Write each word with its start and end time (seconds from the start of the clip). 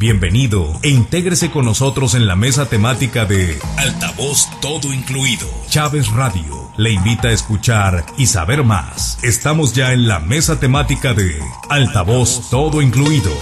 Bienvenido 0.00 0.78
e 0.84 0.90
intégrese 0.90 1.50
con 1.50 1.64
nosotros 1.64 2.14
en 2.14 2.28
la 2.28 2.36
mesa 2.36 2.68
temática 2.68 3.24
de 3.24 3.58
Altavoz 3.78 4.46
Todo 4.60 4.92
Incluido. 4.92 5.48
Chávez 5.70 6.06
Radio 6.12 6.70
le 6.76 6.92
invita 6.92 7.26
a 7.26 7.32
escuchar 7.32 8.06
y 8.16 8.28
saber 8.28 8.62
más. 8.62 9.18
Estamos 9.24 9.72
ya 9.72 9.92
en 9.92 10.06
la 10.06 10.20
mesa 10.20 10.60
temática 10.60 11.14
de 11.14 11.36
Altavoz 11.68 12.48
Todo 12.48 12.80
Incluido. 12.80 13.32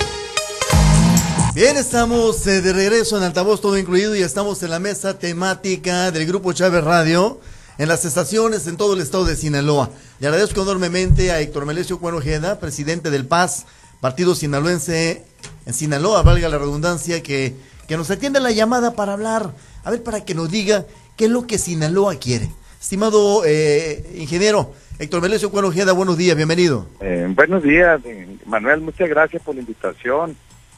Bien, 1.55 1.77
estamos 1.77 2.47
eh, 2.47 2.63
de 2.63 2.73
regreso 2.73 3.19
en 3.19 3.25
Altavoz 3.25 3.61
Todo 3.61 3.77
Incluido 3.77 4.17
y 4.17 4.23
estamos 4.23 4.63
en 4.63 4.71
la 4.71 4.79
mesa 4.79 5.19
temática 5.19 6.11
del 6.11 6.27
Grupo 6.27 6.55
Chávez 6.55 6.83
Radio 6.83 7.39
en 7.77 7.89
las 7.89 8.07
estaciones 8.07 8.67
en 8.67 8.79
todo 8.79 8.95
el 8.95 9.03
estado 9.03 9.27
de 9.27 9.37
Sinaloa. 9.37 9.91
Le 10.21 10.29
agradezco 10.29 10.63
enormemente 10.63 11.33
a 11.33 11.39
Héctor 11.39 11.67
Melesio 11.67 11.99
Cuero 11.99 12.23
presidente 12.59 13.11
del 13.11 13.27
PAS, 13.27 13.67
Partido 14.01 14.35
Sinaloense 14.35 15.36
en 15.67 15.75
Sinaloa, 15.75 16.23
valga 16.23 16.49
la 16.49 16.59
redundancia, 16.59 17.23
que, 17.23 17.55
que 17.89 17.97
nos 17.97 18.11
atienda 18.11 18.41
la 18.41 18.53
llamada 18.53 18.95
para 18.95 19.13
hablar, 19.13 19.53
a 19.85 19.91
ver, 19.91 20.03
para 20.03 20.25
que 20.25 20.35
nos 20.35 20.51
diga 20.51 20.87
qué 21.17 21.25
es 21.25 21.31
lo 21.31 21.47
que 21.47 21.59
Sinaloa 21.59 22.15
quiere. 22.15 22.49
Estimado 22.81 23.43
eh, 23.45 24.15
ingeniero 24.17 24.73
Héctor 24.99 25.21
Melesio 25.21 25.51
Cuero 25.51 25.73
buenos 25.95 26.17
días, 26.17 26.37
bienvenido. 26.37 26.87
Eh, 27.01 27.27
buenos 27.35 27.63
días, 27.65 28.01
eh, 28.05 28.39
Manuel, 28.47 28.81
muchas 28.81 29.09
gracias 29.09 29.43
por 29.43 29.57
la 29.57 29.61
invitación. 29.61 30.37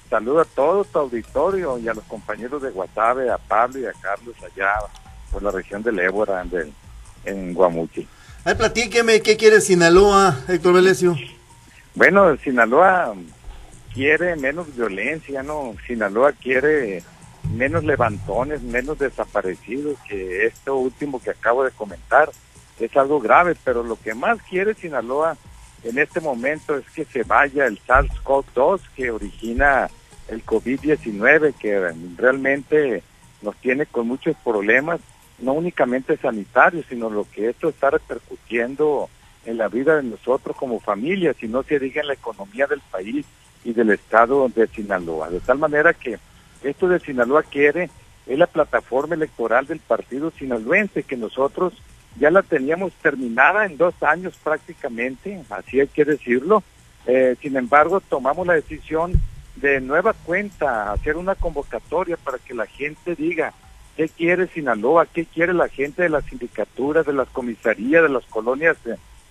Saludo 0.09 0.41
a 0.41 0.45
todo 0.47 0.85
tu 0.85 0.99
auditorio 0.99 1.79
y 1.79 1.87
a 1.87 1.93
los 1.93 2.05
compañeros 2.05 2.63
de 2.63 2.71
Guasave, 2.71 3.31
a 3.31 3.37
Pablo 3.37 3.81
y 3.81 3.85
a 3.85 3.93
Carlos 3.93 4.35
allá 4.43 4.71
por 5.31 5.43
la 5.43 5.51
región 5.51 5.83
del 5.83 5.99
Ébora, 5.99 6.43
en, 6.43 6.73
en 7.27 7.53
Guamuchi. 7.53 8.09
A 8.43 8.49
ver, 8.49 8.57
platíqueme, 8.57 9.21
¿qué 9.21 9.37
quiere 9.37 9.61
Sinaloa, 9.61 10.45
Héctor 10.49 10.73
Melesio? 10.73 11.15
Bueno, 11.95 12.35
Sinaloa 12.39 13.15
quiere 13.95 14.37
menos 14.37 14.75
violencia, 14.75 15.43
¿no? 15.43 15.75
Sinaloa 15.87 16.33
quiere 16.33 17.03
menos 17.53 17.85
levantones, 17.85 18.63
menos 18.63 18.99
desaparecidos, 18.99 19.99
que 20.09 20.47
esto 20.47 20.77
último 20.77 21.21
que 21.23 21.31
acabo 21.31 21.65
de 21.65 21.71
comentar 21.71 22.31
es 22.79 22.97
algo 22.97 23.21
grave, 23.21 23.57
pero 23.65 23.83
lo 23.83 23.99
que 24.01 24.15
más 24.15 24.41
quiere 24.43 24.75
Sinaloa 24.75 25.37
en 25.85 25.99
este 25.99 26.21
momento 26.21 26.77
es 26.77 26.85
que 26.91 27.05
se 27.05 27.23
vaya 27.23 27.67
el 27.67 27.81
SARS-CoV-2 27.81 28.81
que 28.95 29.11
origina 29.11 29.89
el 30.29 30.45
COVID-19, 30.45 31.55
que 31.55 31.93
realmente 32.17 33.03
nos 33.43 33.57
tiene 33.57 33.87
con 33.87 34.07
muchos 34.07 34.37
problemas, 34.45 35.01
no 35.39 35.53
únicamente 35.53 36.17
sanitarios, 36.17 36.85
sino 36.89 37.09
lo 37.09 37.27
que 37.31 37.49
esto 37.49 37.69
está 37.69 37.91
repercutiendo 37.91 39.09
en 39.47 39.57
la 39.57 39.69
vida 39.69 39.97
de 39.97 40.03
nosotros 40.03 40.57
como 40.57 40.81
familia, 40.81 41.35
si 41.35 41.49
no 41.49 41.63
se 41.63 41.79
diga 41.79 42.01
en 42.03 42.09
la 42.09 42.15
economía 42.15 42.67
del 42.67 42.81
país 42.91 43.25
y 43.65 43.73
del 43.73 43.91
estado 43.91 44.49
de 44.49 44.67
Sinaloa. 44.69 45.31
De 45.31 45.41
tal 45.41 45.59
manera 45.59 45.93
que 45.95 46.19
esto 46.63 46.89
de 46.89 47.01
Sinaloa 47.01 47.43
quiere 47.43 47.91
es 48.27 48.39
la 48.39 48.47
plataforma 48.47 49.15
electoral 49.15 49.67
del 49.67 49.81
partido 49.81 50.31
sinaloense 50.31 51.03
que 51.03 51.17
nosotros 51.17 51.73
ya 52.19 52.31
la 52.31 52.43
teníamos 52.43 52.93
terminada 52.95 53.65
en 53.65 53.77
dos 53.77 53.95
años 54.03 54.39
prácticamente, 54.43 55.43
así 55.51 55.81
hay 55.81 55.87
que 55.89 56.05
decirlo. 56.05 56.63
Eh, 57.07 57.37
sin 57.41 57.57
embargo, 57.57 58.01
tomamos 58.01 58.47
la 58.47 58.55
decisión 58.55 59.13
de 59.57 59.81
nueva 59.81 60.13
cuenta 60.13 60.93
hacer 60.93 61.17
una 61.17 61.35
convocatoria 61.35 62.17
para 62.17 62.39
que 62.39 62.55
la 62.55 62.67
gente 62.67 63.15
diga 63.15 63.53
qué 63.97 64.09
quiere 64.09 64.47
Sinaloa, 64.49 65.07
qué 65.07 65.25
quiere 65.25 65.53
la 65.53 65.69
gente 65.69 66.03
de 66.03 66.09
las 66.09 66.25
sindicaturas, 66.25 67.07
de 67.07 67.13
las 67.13 67.29
comisarías, 67.29 68.03
de 68.03 68.09
las 68.09 68.25
colonias 68.27 68.77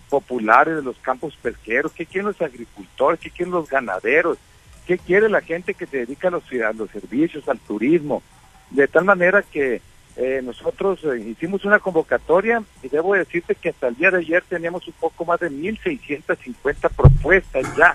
populares, 0.10 0.76
de 0.76 0.82
los 0.82 0.98
campos 0.98 1.38
pesqueros, 1.42 1.92
qué 1.94 2.06
quieren 2.06 2.28
los 2.28 2.42
agricultores, 2.42 3.20
qué 3.20 3.30
quieren 3.30 3.54
los 3.54 3.70
ganaderos, 3.70 4.38
qué 4.86 4.98
quiere 4.98 5.30
la 5.30 5.42
gente 5.42 5.74
que 5.74 5.86
se 5.86 5.98
dedica 5.98 6.30
a 6.30 6.32
los, 6.32 6.44
los 6.76 6.90
servicios, 6.90 7.48
al 7.50 7.60
turismo. 7.60 8.24
De 8.72 8.88
tal 8.88 9.06
manera 9.06 9.42
que 9.42 9.82
eh, 10.16 10.42
nosotros 10.44 11.00
eh, 11.04 11.20
hicimos 11.20 11.64
una 11.64 11.80
convocatoria 11.80 12.64
y 12.82 12.90
debo 12.90 13.14
decirte 13.14 13.54
que 13.54 13.70
hasta 13.70 13.88
el 13.88 13.96
día 13.96 14.10
de 14.10 14.18
ayer 14.18 14.44
teníamos 14.50 14.88
un 14.88 14.94
poco 14.94 15.26
más 15.26 15.40
de 15.40 15.52
1.650 15.52 16.90
propuestas 16.90 17.76
ya, 17.76 17.94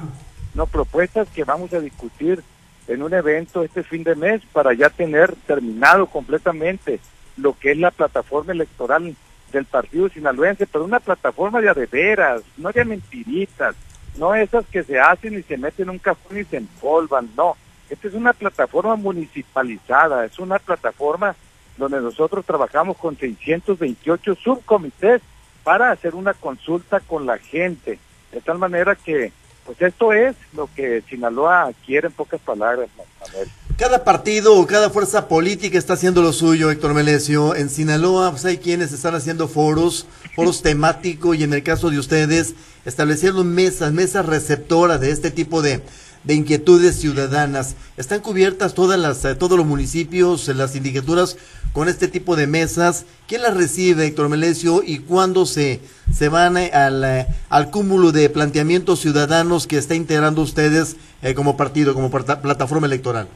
no 0.54 0.66
propuestas 0.66 1.28
que 1.30 1.44
vamos 1.44 1.72
a 1.72 1.80
discutir 1.80 2.42
en 2.86 3.02
un 3.02 3.12
evento 3.12 3.64
este 3.64 3.82
fin 3.82 4.04
de 4.04 4.14
mes 4.14 4.42
para 4.52 4.72
ya 4.72 4.88
tener 4.90 5.34
terminado 5.46 6.06
completamente 6.06 7.00
lo 7.36 7.58
que 7.58 7.72
es 7.72 7.78
la 7.78 7.90
plataforma 7.90 8.52
electoral 8.52 9.16
del 9.52 9.66
partido 9.66 10.08
sinaloense, 10.08 10.66
pero 10.66 10.84
una 10.84 11.00
plataforma 11.00 11.60
de 11.60 11.68
adeveras, 11.68 12.42
no 12.56 12.70
de 12.70 12.84
mentiritas, 12.84 13.76
no 14.16 14.34
esas 14.34 14.66
que 14.66 14.82
se 14.82 14.98
hacen 14.98 15.38
y 15.38 15.42
se 15.42 15.56
meten 15.56 15.84
en 15.84 15.90
un 15.90 15.98
cajón 15.98 16.38
y 16.38 16.44
se 16.44 16.56
empolvan, 16.56 17.30
no. 17.36 17.56
Esta 17.88 18.08
es 18.08 18.14
una 18.14 18.32
plataforma 18.32 18.96
municipalizada, 18.96 20.24
es 20.24 20.38
una 20.38 20.58
plataforma 20.58 21.36
donde 21.76 22.00
nosotros 22.00 22.44
trabajamos 22.44 22.96
con 22.96 23.16
628 23.16 24.34
subcomités 24.36 25.22
para 25.62 25.90
hacer 25.90 26.14
una 26.14 26.34
consulta 26.34 27.00
con 27.00 27.26
la 27.26 27.38
gente, 27.38 27.98
de 28.32 28.40
tal 28.40 28.58
manera 28.58 28.94
que, 28.94 29.32
pues 29.64 29.80
esto 29.80 30.12
es 30.12 30.36
lo 30.54 30.68
que 30.74 31.02
Sinaloa 31.02 31.70
quiere 31.86 32.08
en 32.08 32.12
pocas 32.12 32.40
palabras, 32.40 32.88
Manuel. 32.96 33.48
Cada 33.78 34.04
partido 34.04 34.54
o 34.54 34.66
cada 34.66 34.90
fuerza 34.90 35.28
política 35.28 35.78
está 35.78 35.94
haciendo 35.94 36.20
lo 36.22 36.32
suyo, 36.32 36.70
Héctor 36.70 36.94
Melesio. 36.94 37.54
En 37.54 37.70
Sinaloa 37.70 38.30
pues 38.30 38.44
hay 38.44 38.58
quienes 38.58 38.92
están 38.92 39.14
haciendo 39.14 39.48
foros, 39.48 40.06
foros 40.36 40.62
temáticos 40.62 41.36
y 41.36 41.42
en 41.42 41.52
el 41.54 41.62
caso 41.62 41.90
de 41.90 41.98
ustedes 41.98 42.54
establecieron 42.84 43.48
mesas, 43.52 43.92
mesas 43.92 44.26
receptoras 44.26 45.00
de 45.00 45.10
este 45.10 45.30
tipo 45.30 45.62
de, 45.62 45.82
de 46.22 46.34
inquietudes 46.34 46.96
ciudadanas. 46.96 47.74
¿Están 47.96 48.20
cubiertas 48.20 48.74
todas 48.74 49.00
las, 49.00 49.24
eh, 49.24 49.34
todos 49.34 49.56
los 49.56 49.66
municipios, 49.66 50.46
las 50.48 50.72
sindicaturas 50.72 51.36
con 51.72 51.88
este 51.88 52.08
tipo 52.08 52.36
de 52.36 52.46
mesas? 52.46 53.04
¿Quién 53.26 53.42
las 53.42 53.56
recibe, 53.56 54.06
Héctor 54.06 54.28
Melesio, 54.28 54.82
y 54.86 54.98
cuándo 54.98 55.46
se, 55.46 55.80
se 56.14 56.28
van 56.28 56.58
eh, 56.58 56.70
al, 56.72 57.02
eh, 57.04 57.26
al 57.48 57.70
cúmulo 57.70 58.12
de 58.12 58.28
planteamientos 58.28 59.00
ciudadanos 59.00 59.66
que 59.66 59.78
está 59.78 59.94
integrando 59.94 60.42
ustedes 60.42 60.96
como 61.34 61.56
partido, 61.56 61.94
como 61.94 62.10
plataforma 62.10 62.86
electoral? 62.86 63.28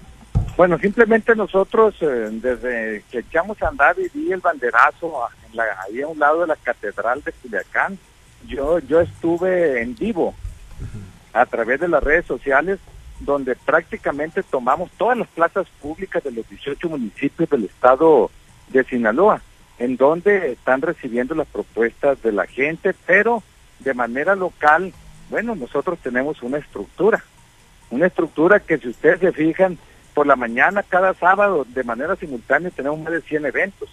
Bueno, 0.56 0.78
simplemente 0.78 1.36
nosotros, 1.36 1.94
eh, 2.00 2.28
desde 2.32 3.04
que 3.10 3.18
echamos 3.18 3.60
a 3.62 3.68
andar 3.68 3.94
y 3.98 4.08
vi 4.08 4.32
el 4.32 4.40
banderazo 4.40 5.26
ahí 5.86 6.00
a 6.00 6.08
un 6.08 6.18
lado 6.18 6.40
de 6.40 6.46
la 6.46 6.56
Catedral 6.56 7.22
de 7.22 7.32
Culiacán, 7.32 7.98
yo, 8.46 8.78
yo 8.78 9.00
estuve 9.02 9.82
en 9.82 9.94
vivo 9.94 10.34
a 11.34 11.44
través 11.44 11.80
de 11.80 11.88
las 11.88 12.02
redes 12.02 12.24
sociales, 12.24 12.78
donde 13.20 13.54
prácticamente 13.54 14.42
tomamos 14.42 14.90
todas 14.92 15.18
las 15.18 15.28
plazas 15.28 15.66
públicas 15.82 16.24
de 16.24 16.32
los 16.32 16.48
18 16.48 16.88
municipios 16.88 17.50
del 17.50 17.64
estado 17.64 18.30
de 18.68 18.82
Sinaloa, 18.84 19.42
en 19.78 19.98
donde 19.98 20.52
están 20.52 20.80
recibiendo 20.80 21.34
las 21.34 21.48
propuestas 21.48 22.22
de 22.22 22.32
la 22.32 22.46
gente, 22.46 22.94
pero 23.06 23.42
de 23.80 23.92
manera 23.92 24.34
local, 24.34 24.94
bueno, 25.28 25.54
nosotros 25.54 25.98
tenemos 26.02 26.42
una 26.42 26.56
estructura, 26.56 27.22
una 27.90 28.06
estructura 28.06 28.60
que 28.60 28.78
si 28.78 28.88
ustedes 28.88 29.20
se 29.20 29.32
fijan, 29.32 29.78
por 30.16 30.26
la 30.26 30.34
mañana, 30.34 30.82
cada 30.82 31.12
sábado, 31.12 31.66
de 31.68 31.84
manera 31.84 32.16
simultánea, 32.16 32.70
tenemos 32.70 32.98
más 33.00 33.12
de 33.12 33.20
100 33.20 33.44
eventos. 33.44 33.90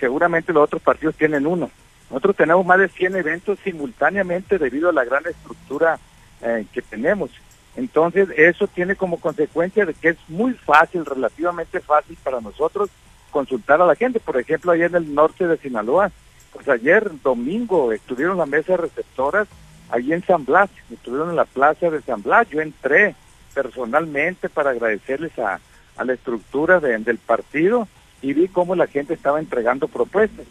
Seguramente 0.00 0.52
los 0.52 0.64
otros 0.64 0.82
partidos 0.82 1.14
tienen 1.14 1.46
uno. 1.46 1.70
Nosotros 2.10 2.34
tenemos 2.34 2.66
más 2.66 2.80
de 2.80 2.88
100 2.88 3.14
eventos 3.14 3.56
simultáneamente 3.62 4.58
debido 4.58 4.88
a 4.88 4.92
la 4.92 5.04
gran 5.04 5.24
estructura 5.24 6.00
eh, 6.42 6.66
que 6.72 6.82
tenemos. 6.82 7.30
Entonces, 7.76 8.28
eso 8.36 8.66
tiene 8.66 8.96
como 8.96 9.20
consecuencia 9.20 9.86
de 9.86 9.94
que 9.94 10.08
es 10.08 10.16
muy 10.26 10.52
fácil, 10.52 11.06
relativamente 11.06 11.78
fácil 11.78 12.18
para 12.24 12.40
nosotros 12.40 12.90
consultar 13.30 13.80
a 13.80 13.86
la 13.86 13.94
gente. 13.94 14.18
Por 14.18 14.40
ejemplo, 14.40 14.72
allá 14.72 14.86
en 14.86 14.96
el 14.96 15.14
norte 15.14 15.46
de 15.46 15.58
Sinaloa, 15.58 16.10
pues 16.52 16.68
ayer 16.68 17.08
domingo 17.22 17.92
estuvieron 17.92 18.38
las 18.38 18.48
mesas 18.48 18.80
receptoras 18.80 19.46
allí 19.90 20.12
en 20.12 20.26
San 20.26 20.44
Blas, 20.44 20.70
estuvieron 20.90 21.30
en 21.30 21.36
la 21.36 21.44
plaza 21.44 21.88
de 21.88 22.02
San 22.02 22.20
Blas, 22.20 22.48
yo 22.50 22.60
entré, 22.60 23.14
personalmente 23.56 24.50
para 24.50 24.70
agradecerles 24.70 25.32
a, 25.38 25.58
la 26.04 26.12
estructura 26.12 26.78
del 26.78 27.16
partido 27.16 27.88
y 28.20 28.34
vi 28.34 28.48
cómo 28.48 28.74
la 28.74 28.86
gente 28.86 29.14
estaba 29.14 29.38
entregando 29.38 29.88
propuestas. 29.88 30.44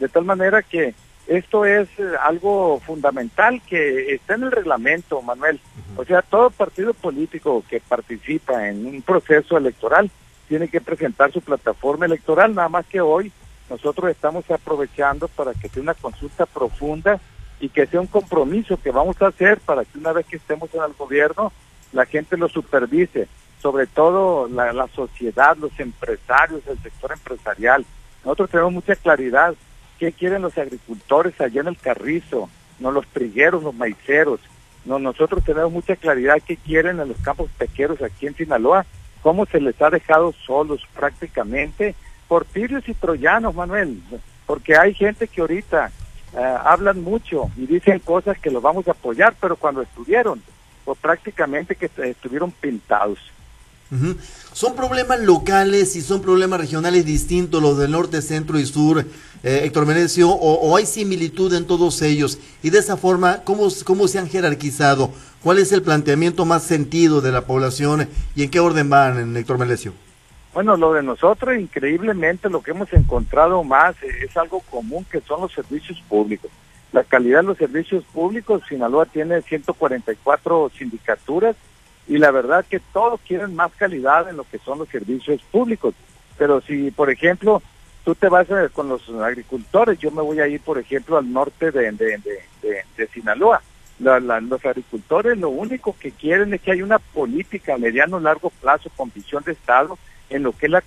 De 0.00 0.08
tal 0.08 0.24
manera 0.24 0.60
que 0.62 0.92
esto 1.28 1.64
es 1.64 1.88
eh, 1.98 2.10
algo 2.20 2.80
fundamental 2.80 3.62
que 3.64 4.12
está 4.14 4.34
en 4.34 4.42
el 4.42 4.50
reglamento, 4.50 5.22
Manuel. 5.22 5.60
O 5.96 6.04
sea, 6.04 6.20
todo 6.22 6.50
partido 6.50 6.94
político 6.94 7.62
que 7.70 7.78
participa 7.78 8.68
en 8.68 8.84
un 8.86 9.02
proceso 9.02 9.56
electoral 9.56 10.10
tiene 10.48 10.66
que 10.66 10.80
presentar 10.80 11.30
su 11.30 11.40
plataforma 11.42 12.06
electoral, 12.06 12.52
nada 12.52 12.68
más 12.68 12.84
que 12.86 13.00
hoy 13.00 13.30
nosotros 13.70 14.10
estamos 14.10 14.50
aprovechando 14.50 15.28
para 15.28 15.54
que 15.54 15.68
sea 15.68 15.82
una 15.82 15.94
consulta 15.94 16.44
profunda 16.44 17.20
y 17.60 17.68
que 17.68 17.86
sea 17.86 18.00
un 18.00 18.08
compromiso 18.08 18.80
que 18.82 18.90
vamos 18.90 19.20
a 19.22 19.28
hacer 19.28 19.60
para 19.60 19.84
que 19.84 19.96
una 19.96 20.12
vez 20.12 20.26
que 20.26 20.36
estemos 20.36 20.74
en 20.74 20.82
el 20.82 20.94
gobierno 20.94 21.52
la 21.92 22.06
gente 22.06 22.36
lo 22.36 22.48
supervise, 22.48 23.28
sobre 23.60 23.86
todo 23.86 24.48
la, 24.48 24.88
sociedad, 24.88 25.56
los 25.56 25.78
empresarios, 25.80 26.66
el 26.66 26.78
sector 26.82 27.12
empresarial. 27.12 27.84
Nosotros 28.24 28.50
tenemos 28.50 28.72
mucha 28.72 28.96
claridad 28.96 29.54
qué 29.98 30.12
quieren 30.12 30.42
los 30.42 30.56
agricultores 30.56 31.40
allá 31.40 31.60
en 31.60 31.68
el 31.68 31.76
Carrizo, 31.76 32.48
no 32.78 32.90
los 32.90 33.06
trigueros, 33.08 33.62
los 33.62 33.74
maiceros. 33.74 34.40
No, 34.84 34.98
nosotros 34.98 35.44
tenemos 35.44 35.72
mucha 35.72 35.96
claridad 35.96 36.38
qué 36.46 36.56
quieren 36.56 37.00
en 37.00 37.08
los 37.08 37.18
campos 37.18 37.50
pequeros 37.58 38.00
aquí 38.00 38.26
en 38.26 38.36
Sinaloa 38.36 38.86
cómo 39.22 39.46
se 39.46 39.60
les 39.60 39.80
ha 39.82 39.90
dejado 39.90 40.32
solos 40.46 40.80
prácticamente 40.94 41.94
por 42.28 42.44
tirios 42.44 42.88
y 42.88 42.94
troyanos, 42.94 43.54
Manuel, 43.54 44.00
porque 44.46 44.76
hay 44.76 44.94
gente 44.94 45.26
que 45.28 45.40
ahorita 45.40 45.90
eh, 46.34 46.56
hablan 46.64 47.02
mucho 47.02 47.50
y 47.56 47.66
dicen 47.66 47.98
cosas 48.00 48.38
que 48.38 48.50
los 48.50 48.62
vamos 48.62 48.86
a 48.86 48.92
apoyar, 48.92 49.34
pero 49.40 49.56
cuando 49.56 49.82
estuvieron, 49.82 50.42
pues 50.88 51.00
prácticamente 51.00 51.76
que 51.76 51.90
estuvieron 51.98 52.50
pintados. 52.50 53.18
Son 54.54 54.74
problemas 54.74 55.20
locales 55.20 55.96
y 55.96 56.00
son 56.00 56.22
problemas 56.22 56.58
regionales 56.58 57.04
distintos 57.04 57.60
los 57.60 57.76
del 57.76 57.90
norte, 57.90 58.22
centro 58.22 58.58
y 58.58 58.64
sur, 58.64 59.04
eh, 59.42 59.60
Héctor 59.64 59.84
Menecio, 59.84 60.30
o, 60.30 60.74
hay 60.78 60.86
similitud 60.86 61.52
en 61.52 61.66
todos 61.66 62.00
ellos. 62.00 62.38
Y 62.62 62.70
de 62.70 62.78
esa 62.78 62.96
forma, 62.96 63.44
¿cómo, 63.44 63.68
¿cómo 63.84 64.08
se 64.08 64.18
han 64.18 64.30
jerarquizado? 64.30 65.10
¿Cuál 65.42 65.58
es 65.58 65.72
el 65.72 65.82
planteamiento 65.82 66.46
más 66.46 66.62
sentido 66.62 67.20
de 67.20 67.32
la 67.32 67.44
población 67.44 68.08
y 68.34 68.44
en 68.44 68.50
qué 68.50 68.58
orden 68.58 68.88
van, 68.88 69.36
Héctor 69.36 69.58
Menecio? 69.58 69.92
Bueno, 70.54 70.74
lo 70.78 70.94
de 70.94 71.02
nosotros, 71.02 71.54
increíblemente, 71.54 72.48
lo 72.48 72.62
que 72.62 72.70
hemos 72.70 72.90
encontrado 72.94 73.62
más 73.62 73.94
es 74.02 74.34
algo 74.38 74.60
común 74.70 75.04
que 75.04 75.20
son 75.20 75.42
los 75.42 75.52
servicios 75.52 76.02
públicos. 76.08 76.50
La 76.92 77.04
calidad 77.04 77.40
de 77.40 77.48
los 77.48 77.58
servicios 77.58 78.04
públicos, 78.04 78.62
Sinaloa 78.68 79.06
tiene 79.06 79.42
144 79.42 80.70
sindicaturas 80.76 81.56
y 82.06 82.16
la 82.16 82.30
verdad 82.30 82.64
que 82.68 82.80
todos 82.92 83.20
quieren 83.26 83.54
más 83.54 83.72
calidad 83.76 84.28
en 84.28 84.38
lo 84.38 84.44
que 84.44 84.58
son 84.58 84.78
los 84.78 84.88
servicios 84.88 85.42
públicos. 85.50 85.94
Pero 86.38 86.62
si, 86.62 86.90
por 86.90 87.10
ejemplo, 87.10 87.62
tú 88.04 88.14
te 88.14 88.28
vas 88.28 88.46
con 88.72 88.88
los 88.88 89.06
agricultores, 89.10 89.98
yo 89.98 90.10
me 90.10 90.22
voy 90.22 90.40
a 90.40 90.48
ir, 90.48 90.60
por 90.62 90.78
ejemplo, 90.78 91.18
al 91.18 91.30
norte 91.30 91.70
de, 91.70 91.92
de, 91.92 93.06
Sinaloa. 93.12 93.60
los 93.98 94.64
agricultores 94.64 95.36
lo 95.36 95.50
único 95.50 95.94
que 96.00 96.12
quieren 96.12 96.54
es 96.54 96.62
que 96.62 96.72
haya 96.72 96.84
una 96.84 96.98
política 96.98 97.74
a 97.74 97.78
mediano 97.78 98.18
largo 98.18 98.48
plazo 98.48 98.90
con 98.96 99.12
visión 99.14 99.42
de 99.44 99.52
Estado 99.52 99.98
en 100.30 100.42
lo 100.42 100.52
que 100.52 100.66
es 100.66 100.72
la 100.72 100.82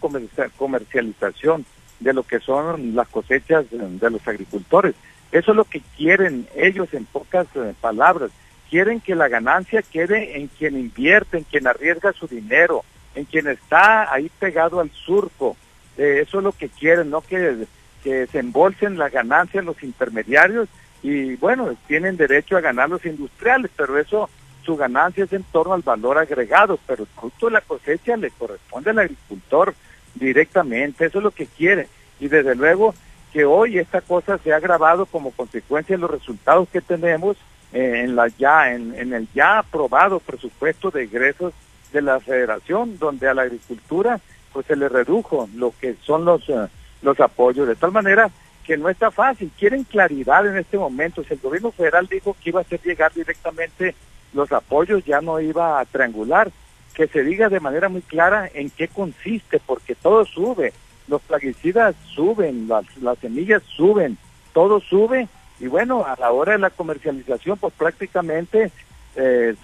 comercialización 0.57 1.65
de 1.99 2.13
lo 2.13 2.23
que 2.23 2.39
son 2.39 2.95
las 2.95 3.07
cosechas 3.09 3.65
de 3.69 4.09
los 4.09 4.27
agricultores. 4.27 4.95
Eso 5.31 5.51
es 5.51 5.57
lo 5.57 5.63
que 5.63 5.81
quieren 5.97 6.47
ellos 6.55 6.93
en 6.93 7.05
pocas 7.05 7.47
eh, 7.55 7.73
palabras. 7.79 8.31
Quieren 8.69 8.99
que 8.99 9.15
la 9.15 9.27
ganancia 9.27 9.81
quede 9.81 10.37
en 10.37 10.47
quien 10.47 10.77
invierte, 10.77 11.37
en 11.37 11.43
quien 11.43 11.67
arriesga 11.67 12.13
su 12.13 12.27
dinero, 12.27 12.83
en 13.15 13.25
quien 13.25 13.47
está 13.47 14.11
ahí 14.13 14.29
pegado 14.39 14.79
al 14.79 14.91
surco. 14.91 15.55
Eh, 15.97 16.23
eso 16.25 16.39
es 16.39 16.43
lo 16.43 16.51
que 16.51 16.69
quieren, 16.69 17.09
no 17.09 17.21
que, 17.21 17.65
que 18.03 18.27
se 18.27 18.39
embolsen 18.39 18.97
la 18.97 19.09
ganancia 19.09 19.61
los 19.61 19.81
intermediarios 19.83 20.69
y 21.03 21.35
bueno, 21.35 21.75
tienen 21.87 22.17
derecho 22.17 22.57
a 22.57 22.61
ganar 22.61 22.89
los 22.89 23.05
industriales, 23.05 23.71
pero 23.75 23.97
eso 23.97 24.29
su 24.63 24.75
ganancia 24.77 25.23
es 25.23 25.33
en 25.33 25.43
torno 25.43 25.73
al 25.73 25.81
valor 25.81 26.17
agregado, 26.17 26.79
pero 26.85 27.03
el 27.03 27.09
fruto 27.09 27.47
de 27.47 27.53
la 27.53 27.61
cosecha 27.61 28.15
le 28.17 28.29
corresponde 28.31 28.91
al 28.91 28.99
agricultor 28.99 29.73
directamente, 30.13 31.05
eso 31.05 31.17
es 31.17 31.23
lo 31.23 31.31
que 31.31 31.47
quiere. 31.47 31.87
Y 32.19 32.27
desde 32.27 32.55
luego 32.55 32.93
que 33.31 33.45
hoy 33.45 33.77
esta 33.77 34.01
cosa 34.01 34.37
se 34.37 34.53
ha 34.53 34.57
agravado 34.57 35.05
como 35.05 35.31
consecuencia 35.31 35.95
de 35.95 36.01
los 36.01 36.11
resultados 36.11 36.67
que 36.69 36.81
tenemos 36.81 37.37
eh, 37.73 38.01
en 38.03 38.15
la 38.15 38.27
ya 38.27 38.73
en, 38.73 38.93
en, 38.95 39.13
el 39.13 39.27
ya 39.33 39.59
aprobado 39.59 40.19
presupuesto 40.19 40.91
de 40.91 41.03
egresos 41.03 41.53
de 41.93 42.01
la 42.01 42.19
Federación, 42.19 42.97
donde 42.99 43.27
a 43.27 43.33
la 43.33 43.43
agricultura 43.43 44.19
pues 44.51 44.65
se 44.65 44.75
le 44.75 44.89
redujo 44.89 45.49
lo 45.55 45.73
que 45.79 45.95
son 46.03 46.25
los 46.25 46.47
eh, 46.49 46.67
los 47.01 47.19
apoyos 47.19 47.67
de 47.67 47.75
tal 47.75 47.91
manera 47.91 48.29
que 48.65 48.77
no 48.77 48.89
está 48.89 49.09
fácil. 49.11 49.51
Quieren 49.57 49.83
claridad 49.83 50.45
en 50.45 50.57
este 50.57 50.77
momento. 50.77 51.23
Si 51.23 51.33
el 51.33 51.39
gobierno 51.39 51.71
federal 51.71 52.07
dijo 52.07 52.35
que 52.41 52.49
iba 52.49 52.59
a 52.59 52.63
hacer 52.63 52.81
llegar 52.83 53.11
directamente 53.13 53.95
los 54.33 54.51
apoyos 54.51 55.03
ya 55.05 55.21
no 55.21 55.39
iba 55.39 55.79
a 55.79 55.85
triangular, 55.85 56.51
que 56.93 57.07
se 57.07 57.23
diga 57.23 57.49
de 57.49 57.59
manera 57.59 57.89
muy 57.89 58.01
clara 58.01 58.49
en 58.53 58.69
qué 58.69 58.87
consiste, 58.87 59.59
porque 59.59 59.95
todo 59.95 60.25
sube, 60.25 60.73
los 61.11 61.21
plaguicidas 61.21 61.95
suben, 62.15 62.67
las, 62.67 62.85
las 62.97 63.19
semillas 63.19 63.61
suben, 63.63 64.17
todo 64.53 64.79
sube, 64.79 65.27
y 65.59 65.67
bueno, 65.67 66.05
a 66.05 66.15
la 66.19 66.31
hora 66.31 66.53
de 66.53 66.59
la 66.59 66.71
comercialización, 66.71 67.59
pues 67.59 67.73
prácticamente 67.77 68.71
eh, 69.15 69.55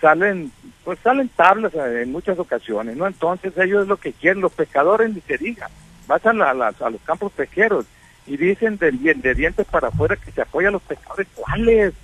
salen, 0.00 0.52
pues 0.84 0.98
salen 1.00 1.28
tablas 1.30 1.74
eh, 1.74 2.02
en 2.02 2.12
muchas 2.12 2.38
ocasiones, 2.38 2.96
¿no? 2.96 3.06
Entonces 3.06 3.56
ellos 3.58 3.82
es 3.82 3.88
lo 3.88 3.96
que 3.96 4.12
quieren, 4.12 4.42
los 4.42 4.52
pescadores 4.52 5.12
ni 5.12 5.20
se 5.22 5.38
diga, 5.38 5.68
vas 6.06 6.24
a, 6.24 6.30
a 6.30 6.90
los 6.90 7.00
campos 7.04 7.32
pesqueros 7.32 7.86
y 8.26 8.36
dicen 8.36 8.76
de, 8.76 8.92
de 8.92 9.34
dientes 9.34 9.66
para 9.66 9.88
afuera 9.88 10.14
que 10.14 10.30
se 10.30 10.42
apoya 10.42 10.68
a 10.68 10.72
los 10.72 10.82
pescadores, 10.82 11.26
¿cuáles? 11.34 11.94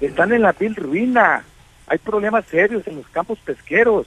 están 0.00 0.32
en 0.32 0.42
la 0.42 0.52
vil 0.52 0.74
ruina. 0.74 1.44
Hay 1.86 1.98
problemas 1.98 2.46
serios 2.46 2.86
en 2.86 2.96
los 2.96 3.06
campos 3.08 3.38
pesqueros. 3.44 4.06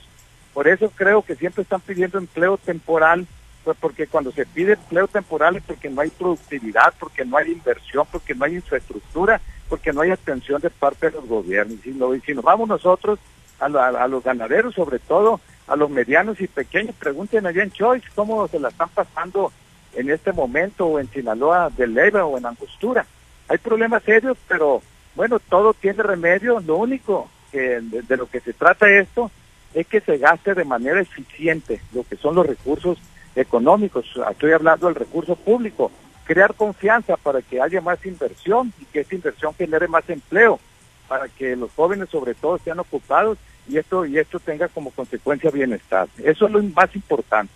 Por 0.53 0.67
eso 0.67 0.91
creo 0.95 1.21
que 1.21 1.35
siempre 1.35 1.61
están 1.61 1.81
pidiendo 1.81 2.17
empleo 2.17 2.57
temporal, 2.57 3.27
pues 3.67 3.77
porque 3.81 4.07
cuando 4.07 4.31
se 4.31 4.45
pide 4.45 4.73
empleo 4.73 5.09
temporal 5.09 5.57
es 5.57 5.63
porque 5.63 5.89
no 5.89 5.99
hay 5.99 6.09
productividad, 6.09 6.93
porque 6.97 7.25
no 7.25 7.35
hay 7.35 7.51
inversión, 7.51 8.07
porque 8.09 8.33
no 8.33 8.45
hay 8.45 8.55
infraestructura, 8.55 9.41
porque 9.67 9.91
no 9.91 9.99
hay 9.99 10.11
atención 10.11 10.61
de 10.61 10.69
parte 10.69 11.07
de 11.07 11.17
los 11.17 11.27
gobiernos. 11.27 11.85
Y, 11.85 12.21
si 12.21 12.33
nos 12.33 12.45
vamos 12.45 12.69
nosotros 12.69 13.19
a, 13.59 13.67
los 14.07 14.23
ganaderos, 14.23 14.73
sobre 14.73 14.99
todo 14.99 15.41
a 15.67 15.75
los 15.75 15.89
medianos 15.89 16.39
y 16.39 16.47
pequeños, 16.47 16.95
pregunten 16.95 17.45
allá 17.45 17.61
en 17.61 17.71
Choice 17.71 18.07
cómo 18.15 18.47
se 18.47 18.57
la 18.57 18.69
están 18.69 18.87
pasando 18.87 19.51
en 19.93 20.11
este 20.11 20.31
momento 20.31 20.85
o 20.85 20.97
en 20.97 21.09
Sinaloa 21.09 21.69
de 21.75 21.87
Leva 21.87 22.23
o 22.23 22.37
en 22.37 22.45
Angostura. 22.45 23.05
Hay 23.49 23.57
problemas 23.57 24.01
serios, 24.03 24.37
pero 24.47 24.81
bueno, 25.13 25.39
todo 25.39 25.73
tiene 25.73 26.03
remedio, 26.03 26.61
lo 26.61 26.77
único 26.77 27.29
que 27.51 27.81
de, 27.81 28.15
lo 28.15 28.29
que 28.29 28.39
se 28.39 28.53
trata 28.53 28.89
esto 28.89 29.29
es 29.73 29.85
que 29.87 29.99
se 29.99 30.19
gaste 30.19 30.53
de 30.53 30.63
manera 30.63 31.01
eficiente 31.01 31.81
lo 31.93 32.05
que 32.07 32.15
son 32.15 32.35
los 32.35 32.47
recursos 32.47 32.97
económicos, 33.37 34.05
estoy 34.29 34.51
hablando 34.51 34.87
del 34.87 34.95
recurso 34.95 35.35
público, 35.35 35.91
crear 36.25 36.53
confianza 36.55 37.15
para 37.17 37.41
que 37.41 37.61
haya 37.61 37.79
más 37.81 38.03
inversión 38.05 38.73
y 38.81 38.85
que 38.85 39.01
esa 39.01 39.15
inversión 39.15 39.53
genere 39.53 39.87
más 39.87 40.09
empleo, 40.09 40.59
para 41.07 41.27
que 41.29 41.55
los 41.55 41.71
jóvenes 41.71 42.09
sobre 42.09 42.33
todo 42.33 42.59
sean 42.63 42.79
ocupados 42.79 43.37
y 43.69 43.77
esto 43.77 44.05
y 44.05 44.17
esto 44.17 44.39
tenga 44.39 44.67
como 44.67 44.91
consecuencia 44.91 45.51
bienestar. 45.51 46.07
Eso 46.17 46.47
es 46.47 46.51
lo 46.51 46.61
más 46.63 46.93
importante. 46.95 47.53